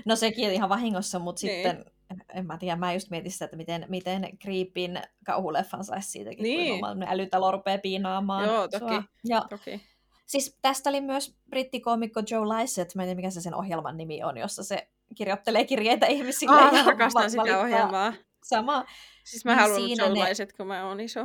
[0.05, 1.57] no sekin ihan vahingossa, mutta niin.
[1.57, 1.96] sitten
[2.35, 6.81] en mä tiedä, mä just mietin sitä, että miten, miten Creepin kauhuleffan saisi siitäkin, niin.
[6.81, 8.95] kun älytalo rupeaa piinaamaan Joo, toki.
[8.95, 9.03] Sua.
[9.25, 9.81] Ja, toki.
[10.27, 14.23] Siis tästä oli myös brittikoomikko Joe Lycett, mä en tiedä mikä se sen ohjelman nimi
[14.23, 16.61] on, jossa se kirjoittelee kirjeitä ihmisille.
[16.61, 18.13] Ah, ja rakastan sitä ohjelmaa.
[18.45, 18.85] Sama.
[19.25, 20.29] Siis mä niin haluan Joe ne...
[20.29, 21.21] Lycett, kun mä oon iso.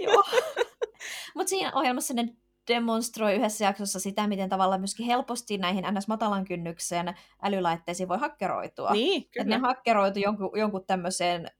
[0.00, 0.24] Joo.
[1.34, 2.28] Mutta siinä ohjelmassa ne
[2.70, 6.08] demonstroi yhdessä jaksossa sitä, miten tavallaan myöskin helposti näihin ns.
[6.08, 8.90] matalan kynnyksen älylaitteisiin voi hakkeroitua.
[8.90, 9.42] Niin, kyllä.
[9.42, 11.50] Että ne hakkeroitu jonkun, jonkun tämmöiseen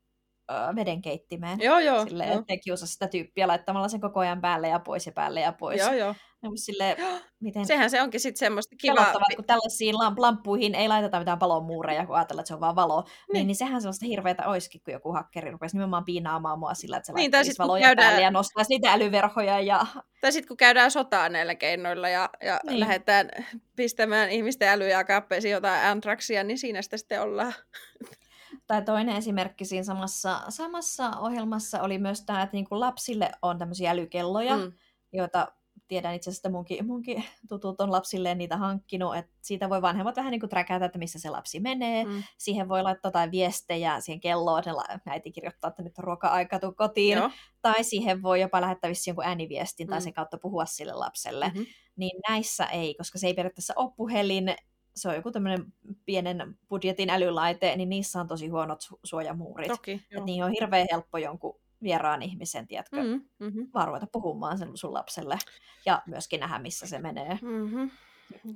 [0.51, 1.59] ö, vedenkeittimeen.
[1.61, 2.05] Joo, joo.
[2.05, 2.41] Silleen, joo.
[2.41, 5.81] ettei kiusa sitä tyyppiä laittamalla sen koko ajan päälle ja pois ja päälle ja pois.
[5.81, 6.15] Joo, joo.
[6.55, 6.97] Sille,
[7.41, 7.67] miten...
[7.67, 9.13] Sehän se onkin sitten semmoista kivaa.
[9.37, 13.11] kun tällaisiin lamppuihin ei laiteta mitään palomuureja, kun ajatellaan, että se on vaan valo, niin,
[13.33, 17.07] niin, niin sehän sellaista hirveätä olisikin, kun joku hakkeri rupesi nimenomaan piinaamaan mua sillä, että
[17.07, 18.07] se niin, laittaisi valoja käydään...
[18.07, 19.61] päälle ja nostaisi niitä älyverhoja.
[19.61, 19.87] Ja...
[20.21, 22.81] Tai sitten kun käydään sotaa näillä keinoilla ja, ja niin.
[22.81, 23.31] lähdetään
[23.77, 27.55] pistämään ihmisten älyjä kappeisiin jotain antraksia, niin siinä sitä sitten ollaan.
[28.67, 33.59] Tai toinen esimerkki siinä samassa, samassa ohjelmassa oli myös tämä, että niin kuin lapsille on
[33.59, 34.73] tämmöisiä älykelloja, mm.
[35.13, 35.53] joita
[35.91, 40.17] tiedän itse asiassa, että munkin, munkin tutut on lapsilleen niitä hankkinut, että siitä voi vanhemmat
[40.17, 42.05] vähän niin kuin träkätä, että missä se lapsi menee.
[42.05, 42.23] Mm.
[42.39, 44.63] Siihen voi laittaa jotain viestejä siihen kelloon,
[44.95, 47.19] että äiti kirjoittaa, että nyt on ruoka-aika, tuu kotiin.
[47.19, 47.31] Joo.
[47.63, 49.91] Tai siihen voi jopa lähettää jonkun ääniviestin mm.
[49.91, 51.49] tai sen kautta puhua sille lapselle.
[51.49, 51.67] Mm-hmm.
[51.97, 54.55] Niin näissä ei, koska se ei periaatteessa ole puhelin,
[54.97, 55.65] se on joku tämmöinen
[56.05, 59.69] pienen budjetin älylaite, niin niissä on tosi huonot su- suojamuurit.
[59.69, 63.25] Toki, että niihin on hirveän helppo jonkun vieraan ihmisen, tiedätkö, mm-hmm.
[63.39, 63.69] mm-hmm.
[63.75, 65.39] vaan ruveta puhumaan sen sun lapselle
[65.87, 67.39] ja myöskin nähdä, missä se menee.
[67.43, 67.91] Mm-hmm.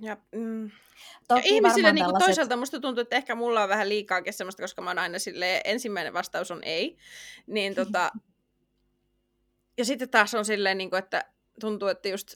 [0.00, 0.70] Ja, mm.
[1.28, 2.26] Toki ja ihmisille niin tällaiset...
[2.26, 5.60] toisaalta musta tuntuu, että ehkä mulla on vähän liikaa semmoista, koska mä oon aina silleen,
[5.64, 6.96] ensimmäinen vastaus on ei.
[7.46, 8.12] Niin tota...
[9.78, 11.24] ja sitten taas on silleen, niin kuin, että
[11.60, 12.34] tuntuu, että just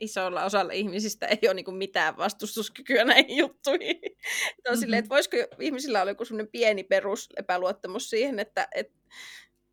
[0.00, 4.00] isolla osalla ihmisistä ei ole niin kuin mitään vastustuskykyä näihin juttuihin.
[4.02, 4.80] mm-hmm.
[4.80, 8.94] silleen, että voisiko ihmisillä olla joku semmoinen pieni perus epäluottamus siihen, että, että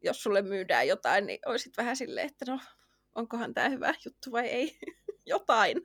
[0.03, 2.59] jos sulle myydään jotain, niin olisit vähän silleen, että no,
[3.15, 4.79] onkohan tämä hyvä juttu vai ei.
[5.25, 5.77] jotain.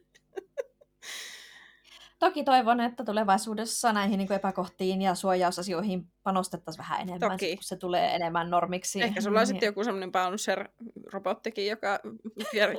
[2.19, 7.57] Toki toivon, että tulevaisuudessa näihin niin epäkohtiin ja suojausasioihin panostettaisiin vähän enemmän, Toki.
[7.57, 9.03] kun se tulee enemmän normiksi.
[9.03, 9.47] Ehkä sulla on niin.
[9.47, 12.01] sitten joku semmoinen bouncer-robottikin, joka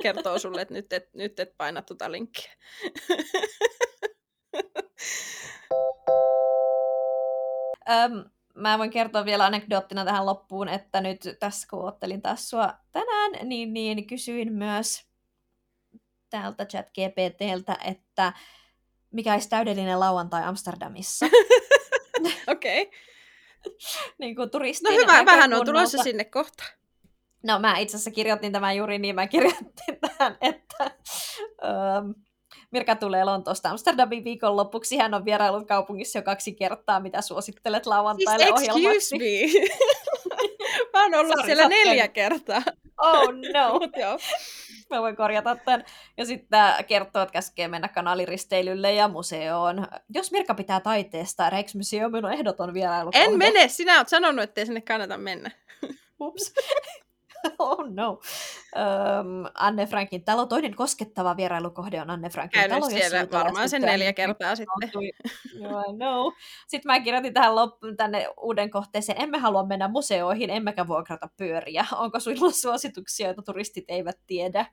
[0.02, 2.52] kertoo sulle, että nyt et, nyt et paina tuota linkkiä.
[7.90, 8.24] Öm,
[8.58, 13.48] mä voin kertoa vielä anekdoottina tähän loppuun, että nyt tässä kun ottelin taas sua tänään,
[13.48, 15.08] niin, niin kysyin myös
[16.30, 18.32] täältä chat GPTltä, että
[19.10, 21.26] mikä olisi täydellinen lauantai Amsterdamissa.
[22.48, 22.82] Okei.
[22.82, 22.98] okay.
[24.20, 26.64] niin kuin turistin No hyvä, vähän on tulossa sinne kohta.
[27.42, 30.90] No mä itse asiassa kirjoitin tämän juuri niin, mä kirjoitin tähän, että
[31.62, 32.14] um,
[32.70, 34.96] Mirka tulee Lontoosta Amsterdamin viikonlopuksi.
[34.96, 37.00] Hän on vierailut kaupungissa jo kaksi kertaa.
[37.00, 39.18] Mitä suosittelet lauantaille siis ohjelmaksi?
[39.18, 39.68] me.
[40.92, 42.62] Mä oon ollut Sorry, siellä neljä kertaa.
[43.02, 43.72] Oh no.
[43.80, 44.18] Mut joo.
[44.90, 45.84] Mä voin korjata tämän.
[46.16, 49.86] Ja sitten kertoo, että käskee mennä kanaliristeilylle ja museoon.
[50.14, 53.10] Jos Mirka pitää taiteesta, Rijksmuseum on ehdoton vierailu.
[53.14, 55.50] En mene, sinä oot sanonut, ettei sinne kannata mennä.
[56.20, 56.54] Ups.
[57.58, 58.20] oh no.
[58.78, 60.46] Um, Anne Frankin talo.
[60.46, 62.90] Toinen koskettava vierailukohde on Anne Frankin Käynyt talo.
[62.90, 64.90] siellä varmaan sen neljä kertaa sitten.
[65.60, 66.32] Joo, no.
[66.68, 69.22] Sitten mä kirjoitin tähän loppuun tänne uuden kohteeseen.
[69.22, 71.86] Emme halua mennä museoihin, emmekä vuokrata pyöriä.
[71.92, 74.66] Onko sinulla suosituksia, joita turistit eivät tiedä?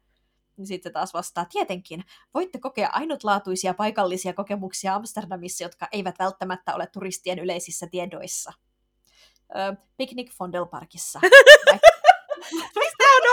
[0.58, 6.88] Niin sitten taas vastaa, tietenkin, voitte kokea ainutlaatuisia paikallisia kokemuksia Amsterdamissa, jotka eivät välttämättä ole
[6.88, 8.54] turistien yleisissä tiedoissa.
[9.56, 11.20] Ö, Picnic Fondelparkissa.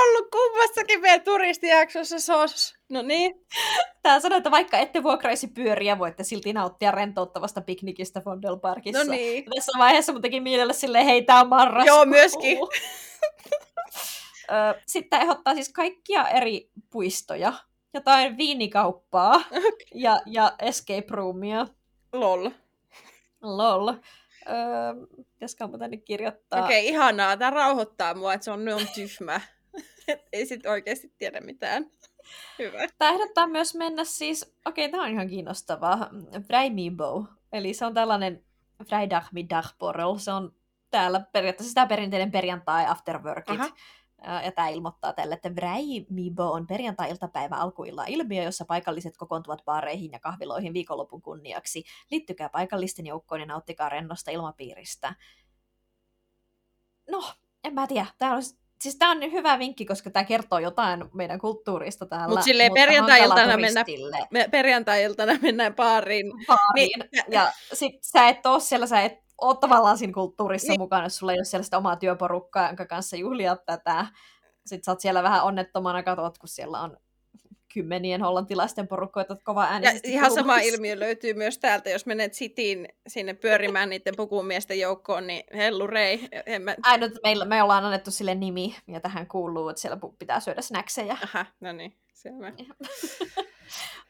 [0.02, 2.74] On ollut kummassakin meidän turistijaksossa sos?
[2.88, 3.46] No niin.
[4.02, 9.04] Tää sanoo, että vaikka ette vuokraisi pyöriä, voitte silti nauttia rentouttavasta piknikistä Fondelparkissa.
[9.04, 9.44] No niin.
[9.54, 11.86] Tässä vaiheessa mun teki mielellä silleen, hei tää on marraskuu.
[11.86, 12.58] Joo, myöskin.
[14.86, 17.52] Sitten ehdottaa siis kaikkia eri puistoja,
[17.94, 19.70] jotain viinikauppaa okay.
[19.94, 21.66] ja, ja escape roomia.
[22.12, 22.50] Lol.
[23.42, 23.88] Lol.
[23.88, 23.94] Öö,
[25.32, 26.64] pitäisikö mä tänne kirjoittaa?
[26.64, 27.36] Okei, okay, ihanaa.
[27.36, 29.40] Tämä rauhoittaa mua, että se on noin tyhmä.
[30.32, 31.90] ei sit oikeasti tiedä mitään.
[32.58, 32.78] Hyvä.
[32.98, 36.08] Tämä ehdottaa myös mennä siis, okei, tämä on ihan kiinnostavaa,
[36.48, 37.24] Vrijmibo.
[37.52, 38.44] Eli se on tällainen
[38.90, 40.18] Vrijdagmiddagborrel.
[40.18, 40.54] Se on
[40.90, 43.60] täällä periaatteessa tämä perinteinen perjantai afterworkit.
[43.60, 43.70] Aha.
[44.44, 50.20] Ja tämä ilmoittaa tälle, että Vrijmibo on perjantai-iltapäivä alkuilla ilmiö, jossa paikalliset kokoontuvat baareihin ja
[50.20, 51.84] kahviloihin viikonlopun kunniaksi.
[52.10, 55.14] Liittykää paikallisten joukkoon ja nauttikaa rennosta ilmapiiristä.
[57.10, 57.22] No,
[57.64, 58.06] en mä tiedä.
[58.18, 58.42] Tämä on,
[58.82, 62.28] siis tämä on hyvä vinkki, koska tämä kertoo jotain meidän kulttuurista täällä.
[62.34, 63.84] Mut silleen mutta perjantai-iltana mennä-
[64.30, 66.32] Me perjantai-iltana mennään baariin.
[66.46, 67.00] baariin.
[67.12, 70.80] Niin, Ja sit sä et oo siellä, sä et oo tavallaan siinä kulttuurissa Niin.
[70.80, 74.06] mukana, jos sulla ei ole siellä sitä omaa työporukkaa, jonka kanssa juhlia tätä.
[74.66, 76.96] Sitten sä oot siellä vähän onnettomana, katot, kun siellä on
[77.74, 82.88] kymmenien hollantilaisten porukkoita kova Ja äänisesti ihan sama ilmiö löytyy myös täältä, jos menet sitiin
[83.06, 86.28] sinne pyörimään niiden pukumiesten joukkoon, niin hellurei.
[86.46, 86.76] En mä...
[86.82, 91.16] Ainut, meillä, me ollaan annettu sille nimi, ja tähän kuuluu, että siellä pitää syödä snackseja.
[91.22, 92.52] Aha, no niin, selvä.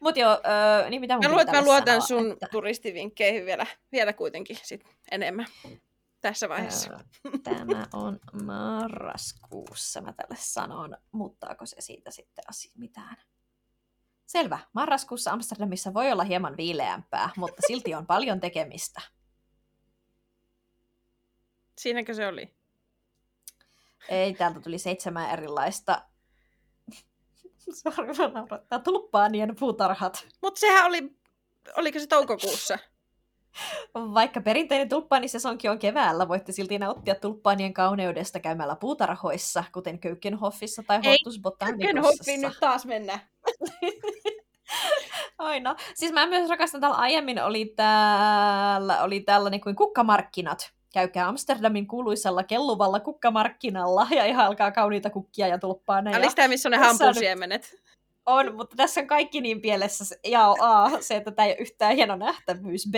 [0.01, 0.41] Mut joo,
[0.81, 4.57] öö, niin mitä mun Mä, luot, mä luotan sanoa, sun että, turistivinkkeihin vielä, vielä kuitenkin
[4.63, 5.47] sit enemmän
[6.21, 6.99] tässä vaiheessa.
[7.43, 10.97] Tämä on marraskuussa, mä tälle sanon.
[11.13, 13.17] Muuttaako se siitä sitten asia mitään?
[14.33, 14.59] Selvä.
[14.73, 19.01] Marraskuussa Amsterdamissa voi olla hieman viileämpää, mutta silti on paljon tekemistä.
[21.79, 22.55] Siinäkö se oli?
[24.09, 26.03] Ei, täältä tuli seitsemän erilaista
[27.59, 28.79] Sori, mä naurattaa.
[28.79, 30.27] Tulppaanien puutarhat.
[30.43, 31.17] Mutta sehän oli,
[31.77, 32.79] oliko se toukokuussa?
[33.95, 41.01] Vaikka perinteinen tulppaanisesonki on keväällä, voitte silti nauttia tulppaanien kauneudesta käymällä puutarhoissa, kuten Köykenhoffissa tai
[41.05, 42.49] Hortus Botanicusissa.
[42.49, 43.19] nyt taas mennä.
[45.39, 45.77] Aina.
[45.95, 50.73] Siis mä myös rakastan, täällä aiemmin oli täällä, oli tällainen kuin kukkamarkkinat.
[50.93, 56.19] Käykää Amsterdamin kuuluisella kelluvalla kukkamarkkinalla ja ihan alkaa kauniita kukkia ja tulppaaneja.
[56.19, 57.11] Oli sitä, missä on ne tässä
[58.27, 60.17] on mutta tässä on kaikki niin pielessä.
[60.25, 62.89] Ja on A, se, että tämä ei ole yhtään hieno nähtävyys.
[62.91, 62.95] B,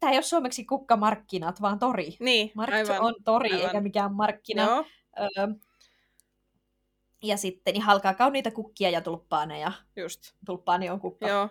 [0.00, 2.16] tämä ei ole suomeksi kukkamarkkinat, vaan tori.
[2.20, 3.00] Niin, Markt aivan.
[3.00, 3.66] on tori, aivan.
[3.66, 4.62] eikä mikään markkina.
[4.64, 4.84] Joo,
[5.20, 5.48] Öö,
[7.22, 9.72] ja sitten niin halkaa kauniita kukkia ja tulppaaneja.
[9.96, 10.20] just.
[10.46, 11.28] Tulppaani on kukka.
[11.28, 11.48] Joo,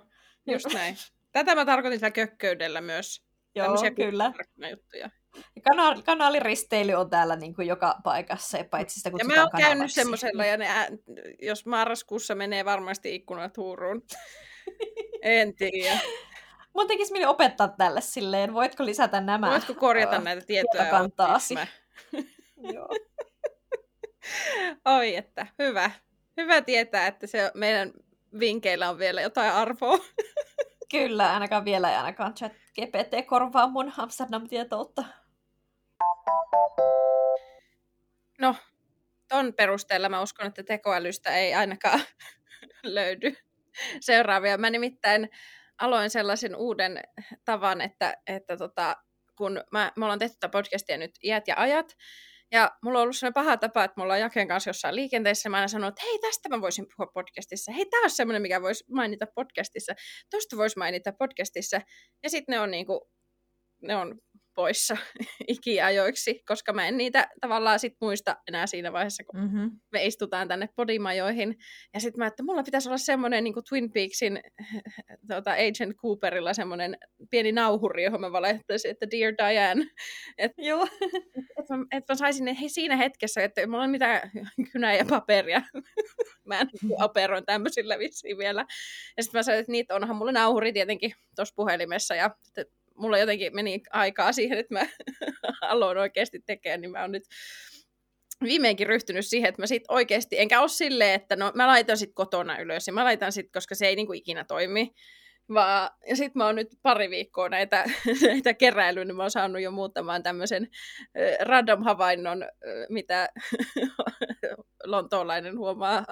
[0.48, 0.96] just näin.
[1.32, 3.22] Tätä mä tarkoitin sillä kökköydellä myös.
[3.56, 4.32] Joo Tämmöisiä kyllä.
[4.72, 5.10] juttuja.
[5.56, 9.44] Ja Kana- kanaaliristeily on täällä niin kuin joka paikassa, ja paitsi sitä Ja kutsutaan mä
[9.44, 10.88] oon käynyt semmoisella, ja ne, ää-
[11.42, 14.02] jos marraskuussa menee varmasti ikkunat huuruun.
[15.22, 16.00] en tiedä.
[16.74, 19.50] Mun tekisi mieli opettaa tälle silleen, voitko lisätä nämä?
[19.50, 20.84] Voitko korjata Ö, näitä tietoja?
[20.84, 21.54] tietokantaasi?
[21.54, 21.68] Mä-
[22.74, 22.90] Joo.
[24.86, 25.92] Oi, että hyvä.
[26.38, 27.92] Hyvä tietää, että se meidän
[28.40, 29.98] vinkeillä on vielä jotain arvoa.
[30.92, 35.04] Kyllä, ainakaan vielä ei ainakaan chat GPT korvaa mun Amsterdam-tietoutta.
[38.40, 38.56] No,
[39.28, 42.00] ton perusteella mä uskon, että tekoälystä ei ainakaan
[42.84, 43.36] löydy
[44.00, 44.58] seuraavia.
[44.58, 45.30] Mä nimittäin
[45.82, 47.00] aloin sellaisen uuden
[47.46, 48.96] tavan, että, että tota,
[49.38, 51.96] kun mä, me ollaan tehty tätä podcastia nyt iät ja ajat,
[52.52, 55.58] ja mulla on ollut sellainen paha tapa, että me ollaan Jaken kanssa jossain liikenteessä, mä
[55.58, 57.72] aina sanon, että hei, tästä mä voisin puhua podcastissa.
[57.72, 59.94] Hei, tää on semmoinen, mikä voisi mainita podcastissa.
[60.30, 61.82] Tosta voisi mainita podcastissa.
[62.24, 63.12] Ja sitten ne on niinku,
[63.82, 64.22] ne on
[64.58, 64.98] poissa
[65.48, 69.72] ikiajoiksi, koska mä en niitä tavallaan sit muista enää siinä vaiheessa, kun Mm-hmm.
[69.92, 71.56] me istutaan tänne podimajoihin.
[71.94, 74.40] Ja sitten mä, että mulla pitäisi olla semmoinen niin Twin Peaksin
[75.30, 76.98] tota, Agent Cooperilla semmoinen
[77.30, 79.86] pieni nauhuri, johon mä valehtaisin, että Dear Diane.
[80.70, 80.88] Joo.
[81.60, 84.32] Että mä, et mä saisin ne he, siinä hetkessä, että mulla ei ole mitään
[84.72, 85.62] kynää ja paperia.
[86.46, 88.66] mä en niin operoin tämmöisillä vissiin vielä.
[89.18, 92.16] Ja sitten mä sanoin, että niitä onhan mulla nauhuri tietenkin tuossa puhelimessa.
[92.16, 92.36] Ja
[92.98, 94.88] mulla jotenkin meni aikaa siihen, että mä
[95.62, 97.24] aloin oikeasti tekemään, niin mä oon nyt
[98.44, 102.12] viimeinkin ryhtynyt siihen, että mä sit oikeasti, enkä ole silleen, että no mä laitan sit
[102.14, 104.92] kotona ylös ja mä laitan sit, koska se ei niinku ikinä toimi.
[105.54, 107.86] Vaan, ja sitten mä oon nyt pari viikkoa näitä,
[108.28, 110.68] näitä keräilyä, niin mä oon saanut jo muutamaan tämmöisen
[111.42, 112.46] random havainnon,
[112.90, 113.30] mitä
[114.84, 116.06] lontoolainen huomaa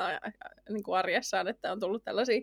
[0.69, 2.41] niin kuin arjessaan, että on tullut tällaisia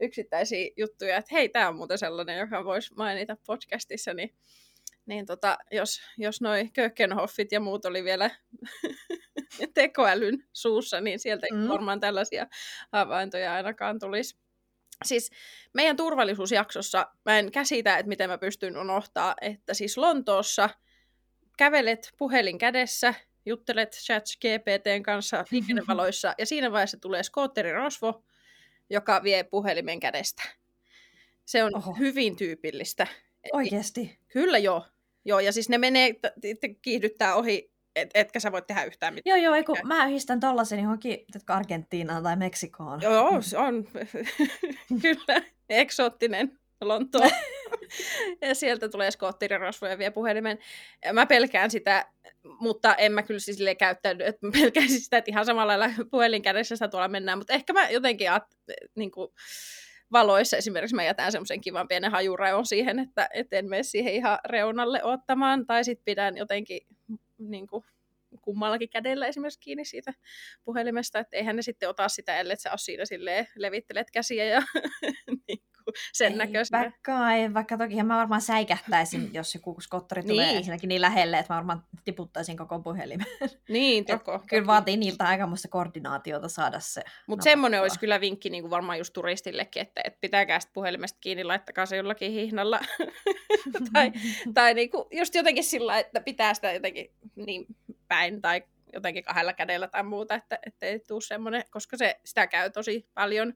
[0.00, 4.34] yksittäisiä juttuja, että hei, tämä on muuten sellainen, joka voisi mainita podcastissa, niin,
[5.06, 8.30] niin tota, jos, jos noi Kökenhoffit ja muut oli vielä
[9.74, 11.68] tekoälyn suussa, niin sieltä Mm.
[11.68, 12.46] varmaan tällaisia
[12.92, 14.36] havaintoja ainakaan tulisi.
[15.04, 15.30] Siis
[15.74, 20.70] meidän turvallisuusjaksossa mä en käsitä, että miten mä pystyn unohtaa, että siis Lontoossa
[21.58, 23.14] kävelet puhelin kädessä,
[23.46, 28.24] juttelet chat GPTn kanssa liikennevaloissa ja siinä vaiheessa tulee skootterirosvo,
[28.90, 30.42] joka vie puhelimen kädestä.
[31.44, 31.92] Se on Oho.
[31.92, 33.06] Hyvin tyypillistä.
[33.52, 34.18] Oikeesti.
[34.28, 34.86] Kyllä joo.
[35.24, 39.38] Joo, ja siis ne menee, t- kiihdyttää ohi et, etkä sä voi tehdä yhtään mitään.
[39.40, 41.18] Joo, joo, eiku, mä yhdistän tollasen johonkin
[41.48, 43.02] Argentiinaan tai Meksikoon.
[43.02, 43.88] Joo, se on
[45.02, 47.26] kyllä eksoottinen Lontoa.
[48.48, 50.58] ja sieltä tulee skottirirosvoja vie puhelimen.
[51.12, 52.06] Mä pelkään sitä,
[52.60, 56.42] mutta en mä kyllä siis käyttänyt, että mä pelkäisin sitä, että ihan samalla lailla puhelin
[56.42, 58.28] kädessä sitä tuolla mennään, mutta ehkä mä jotenkin
[58.94, 59.28] niin kuin,
[60.12, 64.38] valoissa esimerkiksi mä jätän semmoisen kivan pienen hajurajon siihen, että et en mene siihen ihan
[64.44, 66.80] reunalle ottamaan, tai sitten pidän jotenkin
[67.38, 67.84] niin kuin,
[68.40, 70.12] kummallakin kädellä esimerkiksi kiinni siitä
[70.64, 74.62] puhelimesta, että eihän ne sitten ota sitä, ellei sä ole siinä silleen levittelet käsiä ja
[76.12, 76.92] sen näköistä.
[77.54, 80.56] Vaikka toki mä varmaan säikähtäisin, jos joku skottori tulee niin.
[80.56, 83.26] ensinnäkin niin lähelle, että mä varmaan tiputtaisin koko puhelimen.
[83.68, 84.40] Niin, toko.
[84.48, 87.02] Kyllä vaatii niiltä aikamoista koordinaatiota saada se.
[87.26, 91.18] Mutta semmoinen olisi kyllä vinkki niin kuin varmaan just turistillekin, että, että pitääkää sitä puhelimesta
[91.20, 92.80] kiinni, laittakaa se jollakin hihnalla.
[93.92, 94.12] tai
[94.54, 97.66] tai niin kuin just jotenkin sillä, että pitää sitä jotenkin niin
[98.08, 98.62] päin tai
[98.92, 103.08] jotenkin kahdella kädellä tai muuta, että, että ei tule semmoinen, koska se, sitä käy tosi
[103.14, 103.54] paljon.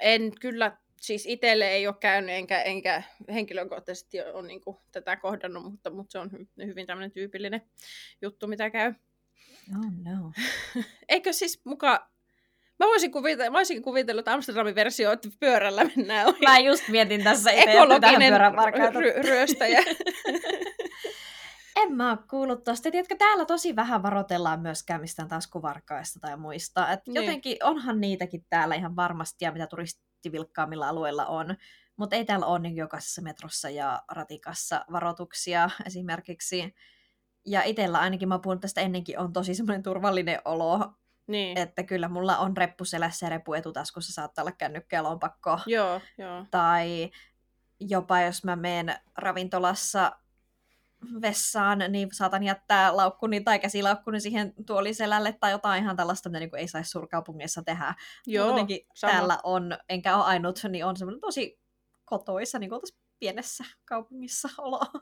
[0.00, 5.64] En kyllä, siis itselle ei ole käynyt, enkä, enkä henkilökohtaisesti ole niin kuin, tätä kohdannut,
[5.64, 6.30] mutta, mutta se on
[6.66, 7.62] hyvin tämmöinen tyypillinen
[8.22, 8.94] juttu, mitä käy.
[9.78, 10.32] Oh no.
[11.08, 12.10] Eikö siis muka
[12.78, 16.38] Mä voisin kuvitella, mä voisin kuvitella, että Amsterdamin versio, että pyörällä mennään ohi.
[16.40, 19.80] Mä just mietin tässä itse, Ekologinen ry- ryöstäjä.
[21.86, 22.90] en mä oo kuullut tosta.
[22.90, 26.92] Tiedätkö, täällä tosi vähän varoitellaan myöskään mistään taskuvarkaista tai muista.
[26.92, 27.14] Et niin.
[27.14, 31.56] Jotenkin onhan niitäkin täällä ihan varmasti, ja mitä turistivilkkaammilla alueilla on.
[31.96, 36.74] Mutta ei täällä ole niin jokaisessa metrossa ja ratikassa varoituksia esimerkiksi.
[37.46, 40.92] Ja itsellä ainakin, mä puhun tästä ennenkin, on tosi semmoinen turvallinen olo.
[41.26, 41.58] Niin.
[41.58, 45.58] Että kyllä mulla on reppu selässä ja reppu etutaskussa saattaa olla kännykkä ja lompakko.
[45.66, 46.46] Joo, joo.
[46.50, 47.10] Tai
[47.80, 50.12] jopa jos mä menen ravintolassa
[51.22, 56.50] vessaan, niin saatan jättää laukkuni tai käsilaukkuni siihen tuoliselälle tai jotain ihan tällaista, mitä niin
[56.50, 57.94] kuin ei saisi suurkaupungissa tehdä.
[58.26, 59.12] Joo, Jotenkin sama.
[59.12, 61.60] täällä on, enkä ole ainut, niin on semmoinen tosi
[62.04, 62.80] kotoisa, niin kuin
[63.18, 64.92] pienessä kaupungissa oloa.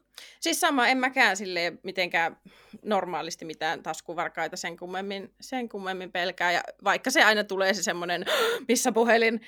[0.40, 2.36] Siis sama, en mäkään sille mitenkään
[2.82, 6.52] normaalisti mitään taskuvarkaita sen kummemmin, sen kummemmin pelkää.
[6.52, 8.24] Ja vaikka se aina tulee se semmoinen,
[8.68, 9.40] missä puhelin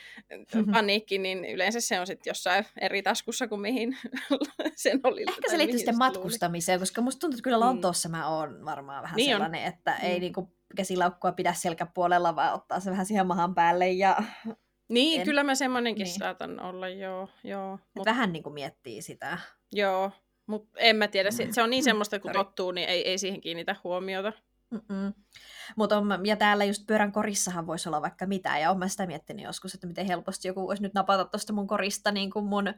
[0.55, 0.73] mm-hmm.
[0.73, 3.97] paniikki, niin yleensä se on sitten jossain eri taskussa kuin mihin
[4.77, 5.25] sen oli.
[5.29, 7.65] Ehkä se liittyy sitten matkustamiseen, koska musta tuntuu, että kyllä mm.
[7.65, 8.17] Lontoossa mm.
[8.17, 9.69] mä oon varmaan vähän niin sellainen, on.
[9.69, 10.09] että mm.
[10.09, 14.23] ei niinku käsilaukkua pidä selkäpuolella, vaan ottaa se vähän siihen mahan päälle ja
[14.89, 15.27] niin, en...
[15.27, 16.19] kyllä mä semmoinenkin niin.
[16.19, 17.29] saatan olla, joo.
[17.45, 18.07] joo mut...
[18.07, 19.39] Vähän niin kuin miettii sitä.
[19.73, 20.11] Joo,
[20.47, 23.41] mutta en mä tiedä, se, se on niin semmoista, kun tottuu, niin ei, ei siihen
[23.41, 24.33] kiinnitä huomiota.
[25.77, 29.45] Mutta ja täällä just pyörän korissahan voisi olla vaikka mitä, ja olen mä sitä miettinyt
[29.45, 32.75] joskus, että miten helposti joku voisi nyt napata tuosta mun korista niin kuin mun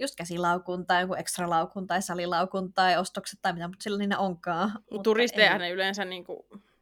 [0.00, 4.08] just käsilaukun tai joku ekstra laukun tai salilaukun tai ostokset tai mitä, mutta sillä niin
[4.08, 4.72] ne onkaan.
[5.02, 6.38] Turisteja ne yleensä, niin kuin,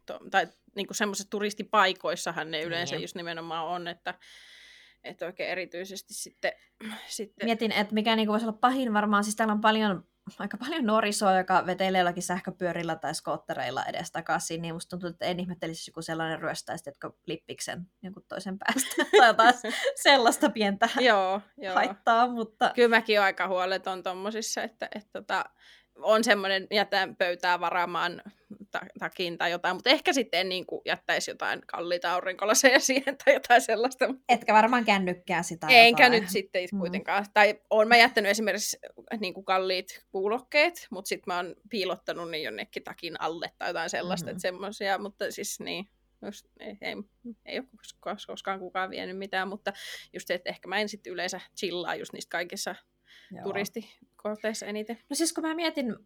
[0.06, 3.02] to, tai niin semmoisissa turistipaikoissahan ne yleensä niin.
[3.02, 4.14] just nimenomaan on, että
[5.04, 6.52] että oikein erityisesti sitten...
[7.08, 7.46] sitten...
[7.46, 10.04] Mietin, että mikä niinku voisi olla pahin varmaan, siis täällä on paljon,
[10.38, 15.40] aika paljon nuorisoa, joka vetelee jollakin sähköpyörillä tai skoottereilla edestakaisin, niin musta tuntuu, että en
[15.40, 19.54] ihmettelisi joku sellainen ryöstäisi, että lippiksen jonkun toisen päästä tai jotain
[20.02, 21.74] sellaista pientä joo, joo.
[21.74, 22.72] haittaa, mutta...
[22.74, 25.44] Kyllä mäkin olen aika huoleton tommosissa, että, että, että tota,
[26.02, 28.22] on semmoinen, jätän pöytää varaamaan
[28.98, 33.60] takin tai jotain, mutta ehkä sitten niin kuin jättäisi jotain kalliita aurinkolaseja siihen tai jotain
[33.60, 34.14] sellaista.
[34.28, 35.66] Etkä varmaan kännykkää sitä.
[35.70, 36.20] Enkä jotain.
[36.20, 36.78] nyt sitten mm.
[36.78, 37.26] kuitenkaan.
[37.34, 38.78] Tai olen mä jättänyt esimerkiksi
[39.20, 43.90] niin kuin kalliit kuulokkeet, mutta sitten mä oon piilottanut ne jonnekin takin alle tai jotain
[43.90, 44.36] sellaista, mm-hmm.
[44.36, 45.88] että semmoisia, mutta siis niin,
[46.22, 46.96] just, ei, ei,
[47.46, 49.72] ei ole koskaan, koskaan kukaan vienyt mitään, mutta
[50.12, 52.74] just se, että ehkä mä en sitten yleensä chillaa just niistä kaikissa
[53.30, 53.44] Joo.
[54.22, 54.98] Turistikohteissa eniten.
[55.10, 55.96] No siis kun mä mietin,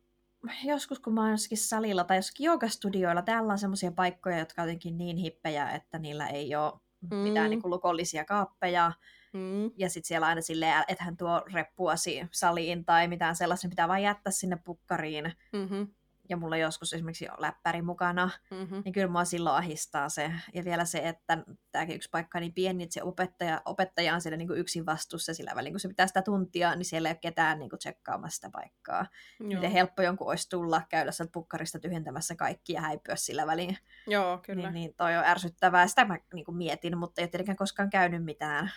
[0.65, 4.69] joskus kun mä oon jossakin salilla tai jossakin joogastudioilla, täällä on semmoisia paikkoja, jotka on
[4.69, 6.73] jotenkin niin hippejä, että niillä ei ole
[7.11, 7.17] mm.
[7.17, 8.93] mitään niin kuin lukollisia kaappeja.
[9.33, 9.71] Mm.
[9.77, 14.03] Ja sitten siellä aina silleen, että hän tuo reppuasi saliin tai mitään sellaista, pitää vaan
[14.03, 15.33] jättää sinne pukkariin.
[15.53, 15.87] Mm-hmm
[16.29, 18.83] ja mulla joskus esimerkiksi läppäri mukana, mm-hmm.
[18.85, 20.33] niin kyllä mua silloin ahistaa se.
[20.55, 21.39] Ja vielä se, että
[21.73, 24.87] tämäkin yksi paikka on niin pieni, että se opettaja, opettaja on siellä niin kuin yksin
[24.87, 27.79] vastuussa sillä välin, kun se pitää sitä tuntia, niin siellä ei ole ketään niin kuin
[27.79, 29.07] tsekkaamassa sitä paikkaa.
[29.41, 29.49] Joo.
[29.49, 33.79] Miten helppo jonkun olisi tulla, käydä sieltä pukkarista tyhjentämässä kaikki ja häipyä sillä välin.
[34.07, 34.71] Joo, kyllä.
[34.71, 35.87] Niin, niin toi on ärsyttävää.
[35.87, 38.73] Sitä mä niin kuin mietin, mutta ei tietenkään koskaan käynyt mitään.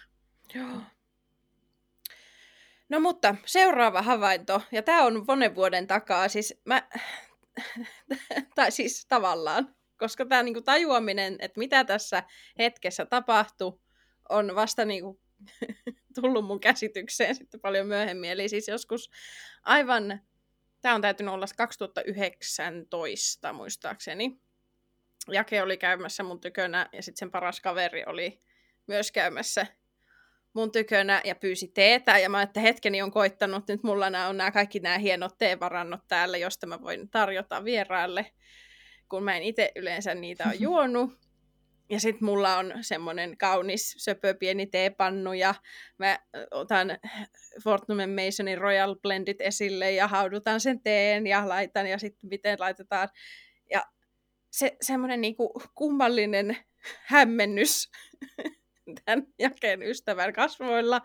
[0.54, 0.82] Joo.
[2.89, 6.84] No mutta seuraava havainto, ja tämä on monen vuoden takaa, siis mä
[8.55, 12.24] tai siis tavallaan, koska tämä niinku tajuaminen, että mitä tässä
[12.58, 13.80] hetkessä tapahtui,
[14.30, 15.22] on vasta niinku
[16.22, 18.32] tullut mun käsitykseen sitten paljon myöhemmin.
[18.32, 19.10] Eli siis joskus
[19.64, 20.22] aivan
[20.82, 24.41] tämä on täytynyt olla 2019 muistaakseni.
[25.32, 28.41] Jake oli käymässä mun tykönä ja sitten sen paras kaveri oli
[28.88, 29.68] myös käymässä
[30.58, 32.18] mun tykönä ja pyysi teetä.
[32.18, 36.01] Ja mä että hetkeni on koittanut, nyt mulla nämä on nämä kaikki nämä hienot teevarannot
[36.08, 38.26] täällä, josta mä voin tarjota vieraille,
[39.10, 41.12] kun mä en itse yleensä niitä ole juonut.
[41.89, 45.55] Ja sitten mulla on semmoinen kaunis söpö pieni teepannu ja
[45.97, 46.20] mä
[46.51, 46.97] otan
[47.64, 53.10] Fortnum Masonin Royal Blendit esille ja haudutan sen teen ja laitan ja sitten miten laitetaan.
[53.72, 53.86] Ja
[54.51, 56.58] se semmoinen niinku kummallinen
[57.05, 57.89] hämmennys
[59.05, 61.01] tämän jakeen ystävän kasvoilla.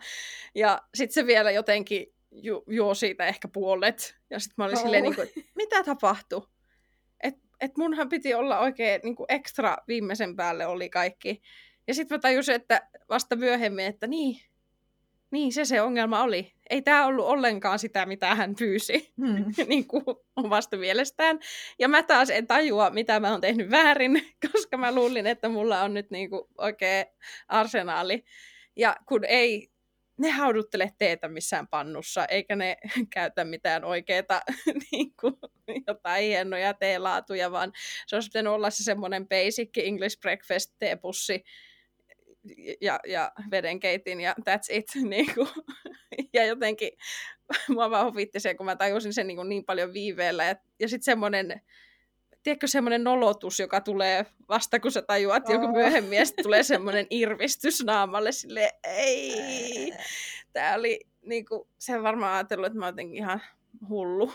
[0.55, 4.15] Ja sitten se vielä jotenkin ju- juo siitä ehkä puolet.
[4.29, 4.83] Ja sitten mä olin oh.
[4.83, 6.47] silleen, niin kuin, mitä tapahtui?
[7.23, 11.41] Et, et munhan piti olla oikein niin kuin ekstra viimeisen päälle oli kaikki.
[11.87, 14.41] Ja sitten mä tajusin, että vasta myöhemmin, että niin,
[15.33, 16.53] niin se se ongelma oli.
[16.69, 19.45] Ei tämä ollut ollenkaan sitä, mitä hän pyysi hmm.
[19.69, 20.03] niin kuin
[20.35, 21.39] omasta mielestään.
[21.79, 24.21] Ja mä taas en tajua, mitä mä oon tehnyt väärin,
[24.51, 27.05] koska mä luulin, että mulla on nyt niin kuin oikea
[27.47, 28.23] arsenaali.
[28.75, 29.69] Ja kun ei
[30.17, 32.77] ne hauduttele teetä missään pannussa, eikä ne
[33.13, 34.41] käytä mitään oikeita
[34.91, 35.33] niin kuin,
[35.87, 37.71] jotain hienoja teelaatuja, vaan
[38.07, 41.43] se olisi pitänyt olla se semmoinen basic English breakfast teepussi,
[42.81, 44.85] ja, ja vedenkeitin ja that's it.
[45.09, 45.49] Niin kuin.
[46.33, 46.91] Ja jotenkin
[47.75, 50.43] mua vaan huvitti se, kun mä tajusin sen niin, kuin niin paljon viiveellä.
[50.45, 51.61] Ja, ja sitten semmoinen,
[52.43, 55.53] tiedätkö, semmoinen nolotus, joka tulee vasta, kun sä tajuat oh.
[55.53, 59.93] joku myöhemmin, ja tulee semmoinen irvistys naamalle, sille ei.
[60.53, 63.41] Tämä oli, niin kuin, sen varmaan ajatellut, että mä oon ihan
[63.89, 64.33] hullu.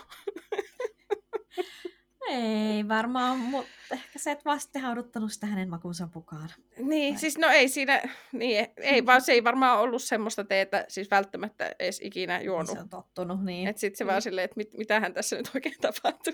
[2.29, 6.49] Ei varmaan, mutta ehkä se, että vasta hauduttanut sitä hänen makuunsa mukaan.
[6.77, 7.19] Niin, Vai?
[7.19, 8.01] siis no ei siinä,
[8.31, 12.71] niin, ei vaan se ei varmaan ollut semmoista teetä siis välttämättä edes ikinä juonut.
[12.71, 13.67] Se on tottunut, niin.
[13.67, 14.09] Että sitten se niin.
[14.09, 16.33] vaan silleen, että mit, mitähän tässä nyt oikein tapahtuu.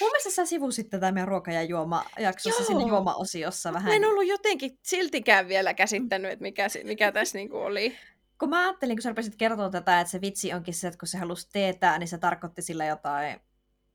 [0.00, 3.90] Mun mielestä sä sivusit tätä meidän ruoka- ja juoma-jaksossa siinä juoma-osiossa vähän.
[3.90, 7.96] Mä en ollut jotenkin siltikään vielä käsittänyt, että mikä, mikä tässä niinku oli.
[8.38, 11.08] Kun mä ajattelin, kun sä rupesit kertoa tätä, että se vitsi onkin se, että kun
[11.08, 13.40] se halusi teetä, niin se tarkoitti sillä jotain